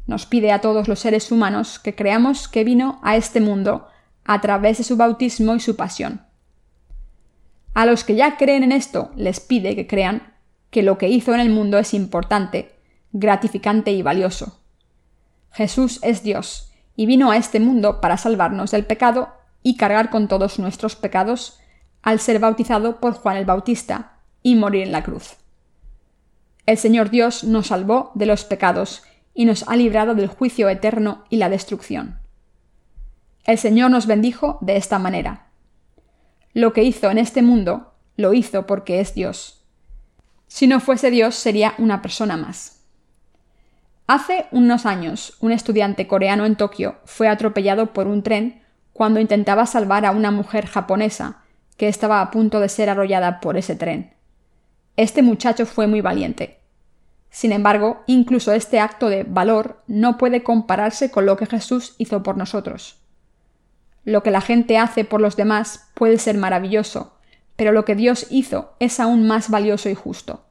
Nos 0.05 0.25
pide 0.25 0.51
a 0.51 0.61
todos 0.61 0.87
los 0.87 0.99
seres 0.99 1.31
humanos 1.31 1.79
que 1.79 1.95
creamos 1.95 2.47
que 2.47 2.63
vino 2.63 2.99
a 3.03 3.15
este 3.15 3.39
mundo 3.39 3.87
a 4.25 4.41
través 4.41 4.77
de 4.77 4.83
su 4.83 4.97
bautismo 4.97 5.55
y 5.55 5.59
su 5.59 5.75
pasión. 5.75 6.21
A 7.73 7.85
los 7.85 8.03
que 8.03 8.15
ya 8.15 8.37
creen 8.37 8.63
en 8.63 8.71
esto 8.71 9.11
les 9.15 9.39
pide 9.39 9.75
que 9.75 9.87
crean 9.87 10.33
que 10.69 10.83
lo 10.83 10.97
que 10.97 11.09
hizo 11.09 11.33
en 11.33 11.39
el 11.39 11.49
mundo 11.49 11.77
es 11.77 11.93
importante, 11.93 12.75
gratificante 13.11 13.91
y 13.91 14.01
valioso. 14.01 14.59
Jesús 15.51 15.99
es 16.01 16.23
Dios 16.23 16.71
y 16.95 17.05
vino 17.05 17.31
a 17.31 17.37
este 17.37 17.59
mundo 17.59 18.01
para 18.01 18.17
salvarnos 18.17 18.71
del 18.71 18.85
pecado 18.85 19.29
y 19.61 19.77
cargar 19.77 20.09
con 20.09 20.27
todos 20.27 20.59
nuestros 20.59 20.95
pecados 20.95 21.59
al 22.01 22.19
ser 22.19 22.39
bautizado 22.39 22.99
por 22.99 23.13
Juan 23.13 23.37
el 23.37 23.45
Bautista 23.45 24.17
y 24.41 24.55
morir 24.55 24.83
en 24.83 24.91
la 24.91 25.03
cruz. 25.03 25.37
El 26.65 26.77
Señor 26.77 27.09
Dios 27.09 27.43
nos 27.43 27.67
salvó 27.67 28.11
de 28.13 28.25
los 28.25 28.45
pecados 28.45 29.03
y 29.33 29.45
nos 29.45 29.67
ha 29.67 29.75
librado 29.75 30.15
del 30.15 30.27
juicio 30.27 30.69
eterno 30.69 31.23
y 31.29 31.37
la 31.37 31.49
destrucción. 31.49 32.19
El 33.45 33.57
Señor 33.57 33.91
nos 33.91 34.07
bendijo 34.07 34.57
de 34.61 34.77
esta 34.77 34.99
manera. 34.99 35.47
Lo 36.53 36.71
que 36.71 36.83
hizo 36.83 37.09
en 37.11 37.17
este 37.17 37.41
mundo, 37.41 37.93
lo 38.15 38.33
hizo 38.33 38.65
porque 38.65 38.99
es 38.99 39.13
Dios. 39.13 39.65
Si 40.47 40.67
no 40.67 40.79
fuese 40.79 41.09
Dios, 41.09 41.35
sería 41.35 41.73
una 41.77 42.01
persona 42.01 42.37
más. 42.37 42.83
Hace 44.05 44.45
unos 44.51 44.85
años, 44.85 45.37
un 45.39 45.51
estudiante 45.51 46.07
coreano 46.07 46.45
en 46.45 46.55
Tokio 46.55 46.97
fue 47.05 47.27
atropellado 47.27 47.93
por 47.93 48.07
un 48.07 48.21
tren 48.21 48.61
cuando 48.91 49.19
intentaba 49.19 49.65
salvar 49.65 50.05
a 50.05 50.11
una 50.11 50.29
mujer 50.29 50.67
japonesa 50.67 51.41
que 51.77 51.87
estaba 51.87 52.21
a 52.21 52.29
punto 52.29 52.59
de 52.59 52.69
ser 52.69 52.89
arrollada 52.89 53.39
por 53.39 53.57
ese 53.57 53.75
tren. 53.75 54.13
Este 54.95 55.23
muchacho 55.23 55.65
fue 55.65 55.87
muy 55.87 56.01
valiente. 56.01 56.59
Sin 57.33 57.51
embargo, 57.51 58.03
incluso 58.05 58.53
este 58.53 58.79
acto 58.79 59.09
de 59.09 59.23
valor 59.23 59.81
no 59.87 60.19
puede 60.19 60.43
compararse 60.43 61.09
con 61.09 61.25
lo 61.25 61.35
que 61.35 61.47
Jesús 61.47 61.95
hizo 61.97 62.21
por 62.21 62.37
nosotros. 62.37 62.99
Lo 64.05 64.21
que 64.21 64.29
la 64.29 64.39
gente 64.39 64.77
hace 64.77 65.03
por 65.03 65.19
los 65.19 65.35
demás 65.35 65.89
puede 65.95 66.19
ser 66.19 66.37
maravilloso, 66.37 67.17
pero 67.55 67.71
lo 67.71 67.85
que 67.85 67.95
Dios 67.95 68.27
hizo 68.29 68.73
es 68.79 68.99
aún 68.99 69.25
más 69.25 69.49
valioso 69.49 69.89
y 69.89 69.95
justo. 69.95 70.45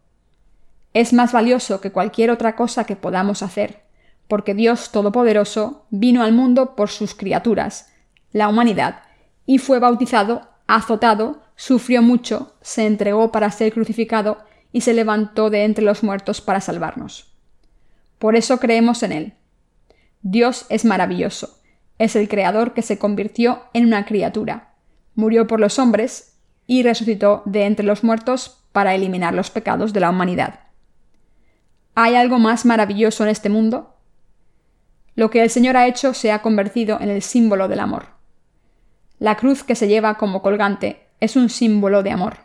Es 0.92 1.12
más 1.12 1.30
valioso 1.30 1.80
que 1.80 1.92
cualquier 1.92 2.32
otra 2.32 2.56
cosa 2.56 2.82
que 2.82 2.96
podamos 2.96 3.44
hacer, 3.44 3.84
porque 4.26 4.52
Dios 4.52 4.90
Todopoderoso 4.90 5.86
vino 5.90 6.24
al 6.24 6.32
mundo 6.32 6.74
por 6.74 6.90
sus 6.90 7.14
criaturas, 7.14 7.92
la 8.32 8.48
humanidad, 8.48 9.02
y 9.46 9.58
fue 9.58 9.78
bautizado, 9.78 10.48
azotado, 10.66 11.42
sufrió 11.54 12.02
mucho, 12.02 12.54
se 12.60 12.86
entregó 12.86 13.30
para 13.30 13.52
ser 13.52 13.72
crucificado 13.72 14.38
y 14.72 14.80
se 14.80 14.94
levantó 14.94 15.50
de 15.50 15.64
entre 15.64 15.84
los 15.84 16.02
muertos 16.02 16.40
para 16.40 16.60
salvarnos. 16.60 17.32
Por 18.18 18.36
eso 18.36 18.58
creemos 18.58 19.02
en 19.02 19.12
Él. 19.12 19.34
Dios 20.22 20.66
es 20.68 20.84
maravilloso, 20.84 21.60
es 21.98 22.16
el 22.16 22.28
Creador 22.28 22.74
que 22.74 22.82
se 22.82 22.98
convirtió 22.98 23.64
en 23.74 23.86
una 23.86 24.04
criatura, 24.06 24.74
murió 25.14 25.46
por 25.46 25.60
los 25.60 25.78
hombres 25.78 26.38
y 26.66 26.82
resucitó 26.82 27.42
de 27.44 27.64
entre 27.66 27.84
los 27.84 28.02
muertos 28.02 28.64
para 28.72 28.94
eliminar 28.94 29.34
los 29.34 29.50
pecados 29.50 29.92
de 29.92 30.00
la 30.00 30.10
humanidad. 30.10 30.60
¿Hay 31.94 32.14
algo 32.14 32.38
más 32.38 32.64
maravilloso 32.64 33.24
en 33.24 33.30
este 33.30 33.50
mundo? 33.50 33.96
Lo 35.14 35.30
que 35.30 35.42
el 35.42 35.50
Señor 35.50 35.76
ha 35.76 35.86
hecho 35.86 36.14
se 36.14 36.32
ha 36.32 36.40
convertido 36.40 36.98
en 37.00 37.10
el 37.10 37.22
símbolo 37.22 37.68
del 37.68 37.80
amor. 37.80 38.06
La 39.18 39.36
cruz 39.36 39.62
que 39.62 39.74
se 39.74 39.88
lleva 39.88 40.16
como 40.16 40.40
colgante 40.40 41.08
es 41.20 41.36
un 41.36 41.50
símbolo 41.50 42.02
de 42.02 42.10
amor. 42.10 42.38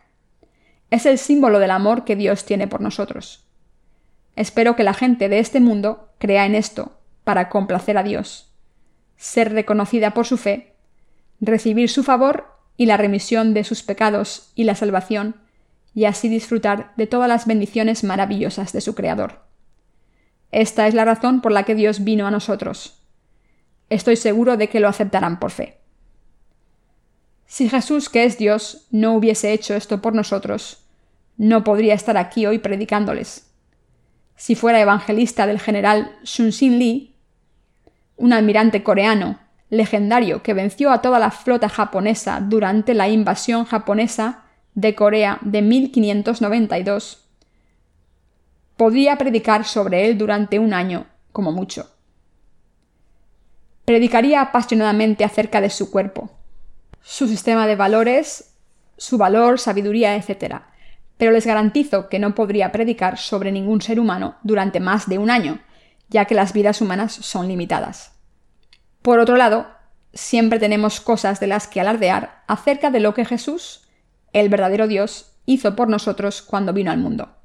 Es 0.89 1.05
el 1.05 1.17
símbolo 1.17 1.59
del 1.59 1.71
amor 1.71 2.05
que 2.05 2.15
Dios 2.15 2.45
tiene 2.45 2.67
por 2.67 2.81
nosotros. 2.81 3.45
Espero 4.35 4.75
que 4.75 4.83
la 4.83 4.93
gente 4.93 5.29
de 5.29 5.39
este 5.39 5.59
mundo 5.59 6.09
crea 6.17 6.45
en 6.45 6.55
esto 6.55 6.99
para 7.23 7.49
complacer 7.49 7.97
a 7.97 8.03
Dios, 8.03 8.53
ser 9.17 9.51
reconocida 9.51 10.13
por 10.13 10.25
su 10.25 10.37
fe, 10.37 10.75
recibir 11.41 11.89
su 11.89 12.03
favor 12.03 12.47
y 12.77 12.85
la 12.85 12.97
remisión 12.97 13.53
de 13.53 13.63
sus 13.63 13.83
pecados 13.83 14.51
y 14.55 14.63
la 14.63 14.75
salvación, 14.75 15.35
y 15.93 16.05
así 16.05 16.29
disfrutar 16.29 16.93
de 16.95 17.07
todas 17.07 17.27
las 17.27 17.47
bendiciones 17.47 18.03
maravillosas 18.03 18.71
de 18.71 18.81
su 18.81 18.93
Creador. 18.93 19.41
Esta 20.51 20.87
es 20.87 20.93
la 20.93 21.03
razón 21.03 21.41
por 21.41 21.51
la 21.51 21.63
que 21.63 21.75
Dios 21.75 22.03
vino 22.03 22.27
a 22.27 22.31
nosotros. 22.31 23.01
Estoy 23.89 24.15
seguro 24.15 24.57
de 24.57 24.69
que 24.69 24.79
lo 24.79 24.87
aceptarán 24.87 25.39
por 25.39 25.51
fe. 25.51 25.79
Si 27.47 27.69
Jesús, 27.69 28.09
que 28.09 28.25
es 28.25 28.37
Dios, 28.37 28.85
no 28.91 29.13
hubiese 29.13 29.53
hecho 29.53 29.73
esto 29.73 30.01
por 30.01 30.13
nosotros, 30.13 30.83
no 31.37 31.63
podría 31.63 31.93
estar 31.93 32.17
aquí 32.17 32.45
hoy 32.45 32.59
predicándoles. 32.59 33.49
Si 34.35 34.53
fuera 34.53 34.81
evangelista 34.81 35.47
del 35.47 35.59
general 35.59 36.11
Sun 36.23 36.51
Sin 36.51 36.77
Lee, 36.77 37.15
un 38.17 38.33
almirante 38.33 38.83
coreano 38.83 39.39
legendario 39.69 40.43
que 40.43 40.53
venció 40.53 40.91
a 40.91 41.01
toda 41.01 41.19
la 41.19 41.31
flota 41.31 41.69
japonesa 41.69 42.41
durante 42.41 42.93
la 42.93 43.07
invasión 43.07 43.65
japonesa 43.65 44.43
de 44.75 44.93
Corea 44.93 45.39
de 45.41 45.61
1592, 45.61 47.25
podría 48.75 49.17
predicar 49.17 49.65
sobre 49.65 50.05
él 50.05 50.17
durante 50.17 50.59
un 50.59 50.73
año, 50.73 51.07
como 51.31 51.51
mucho. 51.51 51.89
Predicaría 53.85 54.41
apasionadamente 54.41 55.23
acerca 55.23 55.61
de 55.61 55.69
su 55.69 55.89
cuerpo, 55.89 56.36
su 57.09 57.25
sistema 57.29 57.67
de 57.67 57.77
valores, 57.77 58.53
su 58.97 59.17
valor, 59.17 59.61
sabiduría, 59.61 60.17
etc. 60.17 60.63
Pero 61.15 61.31
les 61.31 61.45
garantizo 61.45 62.09
que 62.09 62.19
no 62.19 62.35
podría 62.35 62.73
predicar 62.73 63.17
sobre 63.17 63.53
ningún 63.53 63.81
ser 63.81 64.01
humano 64.01 64.35
durante 64.43 64.81
más 64.81 65.07
de 65.07 65.17
un 65.17 65.29
año, 65.29 65.61
ya 66.09 66.25
que 66.25 66.35
las 66.35 66.51
vidas 66.51 66.81
humanas 66.81 67.13
son 67.13 67.47
limitadas. 67.47 68.11
Por 69.01 69.19
otro 69.19 69.37
lado, 69.37 69.67
siempre 70.13 70.59
tenemos 70.59 70.99
cosas 70.99 71.39
de 71.39 71.47
las 71.47 71.67
que 71.67 71.79
alardear 71.79 72.43
acerca 72.45 72.91
de 72.91 72.99
lo 72.99 73.13
que 73.13 73.23
Jesús, 73.23 73.87
el 74.33 74.49
verdadero 74.49 74.89
Dios, 74.89 75.31
hizo 75.45 75.77
por 75.77 75.87
nosotros 75.87 76.41
cuando 76.41 76.73
vino 76.73 76.91
al 76.91 76.97
mundo. 76.97 77.37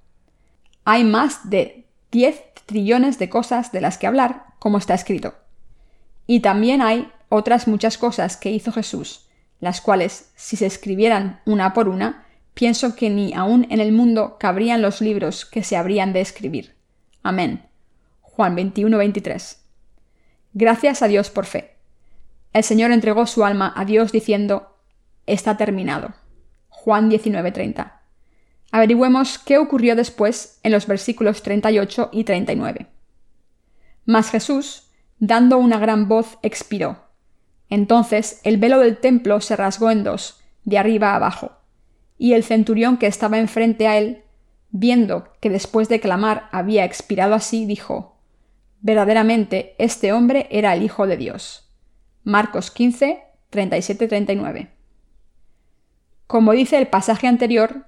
Hay 0.85 1.05
más 1.05 1.49
de 1.51 1.87
10 2.11 2.43
trillones 2.67 3.21
de 3.21 3.29
cosas 3.29 3.71
de 3.71 3.81
las 3.81 3.97
que 3.97 4.09
hablar, 4.09 4.47
como 4.59 4.79
está 4.79 4.95
escrito. 4.95 5.37
Y 6.27 6.41
también 6.41 6.83
hay 6.83 7.13
otras 7.29 7.69
muchas 7.69 7.97
cosas 7.97 8.37
que 8.37 8.51
hizo 8.51 8.73
Jesús, 8.73 9.29
las 9.63 9.81
cuales, 9.81 10.33
si 10.35 10.57
se 10.57 10.67
escribieran 10.67 11.41
una 11.47 11.73
por 11.73 11.89
una, 11.89 12.27
pienso 12.53 12.97
que 12.97 13.11
ni 13.11 13.33
aun 13.33 13.65
en 13.71 13.79
el 13.79 13.93
mundo 13.93 14.37
cabrían 14.41 14.83
los 14.83 15.01
libros 15.01 15.47
que 15.47 15.63
se 15.63 15.77
habrían 15.77 16.13
de 16.13 16.21
escribir. 16.21 16.75
Amén. 17.23 17.63
Juan 18.23 18.57
21, 18.57 18.99
23. 18.99 19.65
Gracias 20.53 21.01
a 21.03 21.07
Dios 21.07 21.31
por 21.31 21.47
fe. 21.47 21.77
El 22.53 22.65
Señor 22.65 22.91
entregó 22.91 23.25
su 23.29 23.45
alma 23.45 23.73
a 23.77 23.85
Dios 23.85 24.11
diciendo, 24.11 24.77
está 25.27 25.57
terminado. 25.57 26.13
Juan 26.69 27.09
19:30. 27.09 28.01
Averigüemos 28.73 29.39
qué 29.39 29.59
ocurrió 29.59 29.95
después 29.95 30.59
en 30.65 30.73
los 30.73 30.89
versículos 30.89 31.41
38 31.45 32.09
y 32.11 32.25
39. 32.25 32.89
Mas 34.07 34.31
Jesús, 34.31 34.89
dando 35.21 35.59
una 35.59 35.79
gran 35.79 36.09
voz, 36.09 36.37
expiró 36.43 37.12
entonces 37.73 38.39
el 38.45 38.59
velo 38.59 38.81
del 38.81 38.99
templo 38.99 39.41
se 39.41 39.57
rasgó 39.57 39.91
en 39.91 40.05
dos, 40.05 40.43
de 40.65 40.77
arriba 40.77 41.13
a 41.13 41.17
abajo, 41.17 41.53
y 42.19 42.35
el 42.35 42.45
centurión 42.45 42.99
que 42.99 43.07
estaba 43.07 43.39
enfrente 43.39 43.89
a 43.89 43.97
él, 43.97 44.25
viendo 44.69 45.33
que 45.41 45.49
después 45.49 45.89
de 45.89 45.99
clamar 45.99 46.51
había 46.53 46.85
expirado 46.85 47.33
así, 47.35 47.65
dijo 47.65 48.19
Verdaderamente 48.83 49.75
este 49.79 50.13
hombre 50.13 50.49
era 50.51 50.75
el 50.75 50.83
Hijo 50.83 51.07
de 51.07 51.17
Dios. 51.17 51.73
Marcos 52.25 52.71
15, 52.71 53.23
37-39. 53.51 54.69
Como 56.27 56.53
dice 56.53 56.77
el 56.77 56.89
pasaje 56.89 57.27
anterior, 57.27 57.87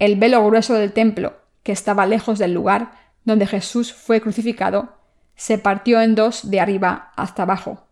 el 0.00 0.16
velo 0.16 0.44
grueso 0.44 0.74
del 0.74 0.92
templo, 0.92 1.34
que 1.62 1.70
estaba 1.70 2.04
lejos 2.04 2.40
del 2.40 2.52
lugar 2.52 2.94
donde 3.24 3.46
Jesús 3.46 3.92
fue 3.92 4.20
crucificado, 4.20 4.96
se 5.36 5.56
partió 5.56 6.00
en 6.00 6.16
dos 6.16 6.50
de 6.50 6.58
arriba 6.58 7.12
hasta 7.14 7.44
abajo 7.44 7.86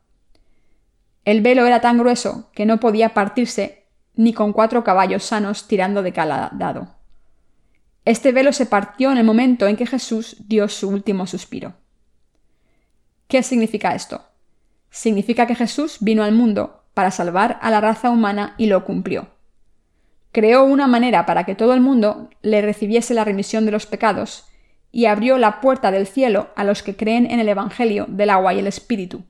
el 1.29 1.43
velo 1.43 1.67
era 1.67 1.83
tan 1.83 1.99
grueso 1.99 2.49
que 2.55 2.65
no 2.65 2.81
podía 2.81 3.13
partirse 3.13 3.85
ni 4.15 4.33
con 4.33 4.55
cuatro 4.55 4.83
caballos 4.83 5.25
sanos 5.25 5.69
tirando 5.69 6.03
de 6.03 6.15
cada 6.15 6.49
dado. 6.55 6.95
Este 8.07 8.33
velo 8.33 8.51
se 8.55 8.65
partió 8.65 9.13
en 9.13 9.19
el 9.19 9.25
momento 9.25 9.67
en 9.67 9.77
que 9.77 9.85
Jesús 9.85 10.37
dio 10.49 10.69
su 10.69 10.89
último 10.89 11.27
suspiro. 11.27 11.75
¿Qué 13.27 13.43
significa 13.43 13.95
esto? 13.95 14.23
Significa 14.89 15.47
que 15.47 15.55
Jesús 15.55 15.99
vino 16.01 16.23
al 16.23 16.33
mundo 16.33 16.85
para 16.95 17.11
salvar 17.11 17.59
a 17.61 17.71
la 17.71 17.83
raza 17.83 18.09
humana 18.09 18.55
y 18.57 18.65
lo 18.65 18.87
cumplió. 18.87 19.29
creó 20.33 20.65
una 20.65 20.87
manera 20.87 21.27
para 21.27 21.45
que 21.45 21.55
todo 21.55 21.75
el 21.75 21.83
mundo 21.83 22.31
le 22.41 22.63
recibiese 22.63 23.13
la 23.13 23.25
remisión 23.25 23.67
de 23.67 23.73
los 23.73 23.85
pecados 23.85 24.47
y 24.91 25.05
abrió 25.05 25.37
la 25.37 25.61
puerta 25.61 25.91
del 25.91 26.07
cielo 26.07 26.49
a 26.57 26.65
los 26.65 26.83
que 26.83 26.97
creen 26.97 27.31
en 27.31 27.39
el 27.39 27.51
Evangelio 27.51 28.07
del 28.09 28.31
agua 28.31 28.55
y 28.55 28.61
el 28.61 28.67
Espíritu. 28.67 29.25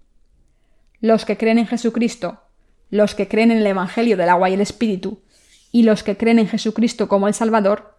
Los 1.00 1.24
que 1.24 1.36
creen 1.36 1.58
en 1.58 1.66
Jesucristo, 1.66 2.42
los 2.90 3.14
que 3.14 3.28
creen 3.28 3.50
en 3.50 3.58
el 3.58 3.66
Evangelio 3.66 4.16
del 4.16 4.28
agua 4.28 4.50
y 4.50 4.54
el 4.54 4.60
Espíritu, 4.60 5.22
y 5.70 5.82
los 5.82 6.02
que 6.02 6.16
creen 6.16 6.38
en 6.38 6.48
Jesucristo 6.48 7.08
como 7.08 7.28
el 7.28 7.34
Salvador, 7.34 7.98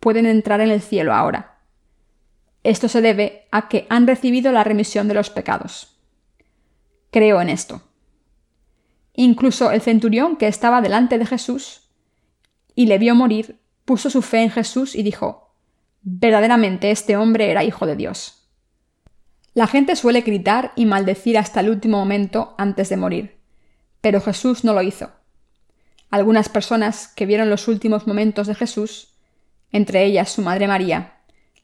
pueden 0.00 0.26
entrar 0.26 0.60
en 0.60 0.70
el 0.70 0.80
cielo 0.80 1.14
ahora. 1.14 1.58
Esto 2.62 2.88
se 2.88 3.00
debe 3.00 3.46
a 3.50 3.68
que 3.68 3.86
han 3.88 4.06
recibido 4.06 4.52
la 4.52 4.64
remisión 4.64 5.08
de 5.08 5.14
los 5.14 5.30
pecados. 5.30 5.96
Creo 7.10 7.40
en 7.40 7.48
esto. 7.48 7.82
Incluso 9.14 9.70
el 9.70 9.80
centurión 9.80 10.36
que 10.36 10.46
estaba 10.46 10.80
delante 10.80 11.18
de 11.18 11.26
Jesús 11.26 11.88
y 12.74 12.86
le 12.86 12.98
vio 12.98 13.14
morir, 13.14 13.60
puso 13.84 14.08
su 14.10 14.22
fe 14.22 14.42
en 14.42 14.50
Jesús 14.50 14.94
y 14.94 15.02
dijo, 15.02 15.54
verdaderamente 16.02 16.90
este 16.90 17.16
hombre 17.16 17.50
era 17.50 17.64
hijo 17.64 17.86
de 17.86 17.96
Dios. 17.96 18.39
La 19.52 19.66
gente 19.66 19.96
suele 19.96 20.20
gritar 20.20 20.72
y 20.76 20.86
maldecir 20.86 21.36
hasta 21.36 21.60
el 21.60 21.70
último 21.70 21.98
momento 21.98 22.54
antes 22.56 22.88
de 22.88 22.96
morir, 22.96 23.40
pero 24.00 24.20
Jesús 24.20 24.64
no 24.64 24.72
lo 24.72 24.82
hizo. 24.82 25.10
Algunas 26.10 26.48
personas 26.48 27.08
que 27.08 27.26
vieron 27.26 27.50
los 27.50 27.66
últimos 27.66 28.06
momentos 28.06 28.46
de 28.46 28.54
Jesús, 28.54 29.14
entre 29.72 30.04
ellas 30.04 30.30
su 30.30 30.42
madre 30.42 30.68
María, 30.68 31.14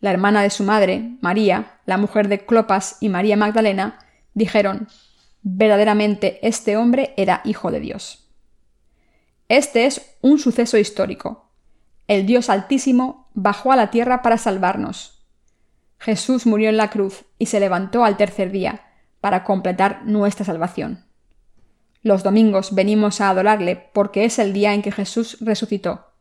la 0.01 0.11
hermana 0.11 0.43
de 0.43 0.51
su 0.51 0.65
madre, 0.65 1.17
María, 1.21 1.79
la 1.87 1.97
mujer 1.97 2.29
de 2.29 2.45
Clopas 2.45 2.99
y 3.01 3.09
María 3.09 3.37
Magdalena, 3.37 3.99
dijeron, 4.35 4.89
verdaderamente 5.43 6.41
este 6.47 6.77
hombre 6.77 7.15
era 7.17 7.41
hijo 7.45 7.71
de 7.71 7.81
Dios. 7.81 8.29
Este 9.49 9.87
es 9.87 10.17
un 10.21 10.39
suceso 10.41 10.77
histórico. 10.77 11.51
El 12.09 12.27
Dios 12.27 12.51
Altísimo 12.51 13.31
bajó 13.35 13.73
a 13.73 13.77
la 13.77 13.91
tierra 13.91 14.23
para 14.23 14.39
salvarnos. 14.39 15.16
Jesús 15.99 16.47
murió 16.47 16.69
en 16.69 16.77
la 16.77 16.91
cruz 16.91 17.25
y 17.39 17.47
se 17.47 17.61
levantó 17.61 18.05
al 18.05 18.17
tercer 18.17 18.51
día 18.51 18.83
para 19.21 19.45
completar 19.45 20.03
nuestra 20.05 20.45
salvación. 20.45 21.05
Los 22.03 22.23
domingos 22.23 22.75
venimos 22.75 23.21
a 23.21 23.31
adorarle 23.31 23.91
porque 23.93 24.25
es 24.25 24.39
el 24.39 24.53
día 24.53 24.75
en 24.75 24.83
que 24.83 24.93
Jesús 24.93 25.39
resucitó. 25.41 26.13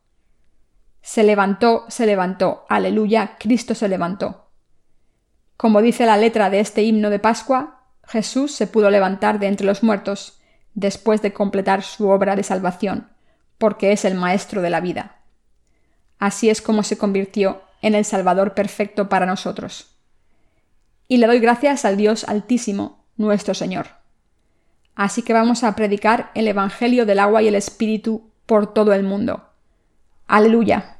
Se 1.02 1.22
levantó, 1.22 1.84
se 1.88 2.06
levantó, 2.06 2.64
aleluya, 2.68 3.36
Cristo 3.38 3.74
se 3.76 3.88
levantó. 3.88 4.50
Como 5.56 5.80
dice 5.80 6.04
la 6.04 6.16
letra 6.16 6.50
de 6.50 6.60
este 6.60 6.82
himno 6.82 7.10
de 7.10 7.20
Pascua, 7.20 7.84
Jesús 8.02 8.52
se 8.52 8.66
pudo 8.66 8.90
levantar 8.90 9.38
de 9.38 9.46
entre 9.46 9.66
los 9.66 9.82
muertos 9.82 10.40
después 10.74 11.22
de 11.22 11.32
completar 11.32 11.82
su 11.82 12.08
obra 12.08 12.36
de 12.36 12.42
salvación, 12.42 13.08
porque 13.56 13.92
es 13.92 14.04
el 14.04 14.14
Maestro 14.14 14.62
de 14.62 14.70
la 14.70 14.80
vida. 14.80 15.22
Así 16.18 16.50
es 16.50 16.60
como 16.60 16.82
se 16.82 16.98
convirtió 16.98 17.62
en 17.86 17.94
el 17.94 18.04
Salvador 18.04 18.54
perfecto 18.54 19.08
para 19.08 19.26
nosotros. 19.26 19.94
Y 21.06 21.18
le 21.18 21.28
doy 21.28 21.38
gracias 21.38 21.84
al 21.84 21.96
Dios 21.96 22.24
Altísimo, 22.24 23.04
nuestro 23.16 23.54
Señor. 23.54 23.86
Así 24.96 25.22
que 25.22 25.32
vamos 25.32 25.62
a 25.62 25.76
predicar 25.76 26.32
el 26.34 26.48
Evangelio 26.48 27.06
del 27.06 27.20
agua 27.20 27.42
y 27.42 27.48
el 27.48 27.54
Espíritu 27.54 28.28
por 28.44 28.74
todo 28.74 28.92
el 28.92 29.04
mundo. 29.04 29.50
Aleluya. 30.26 30.95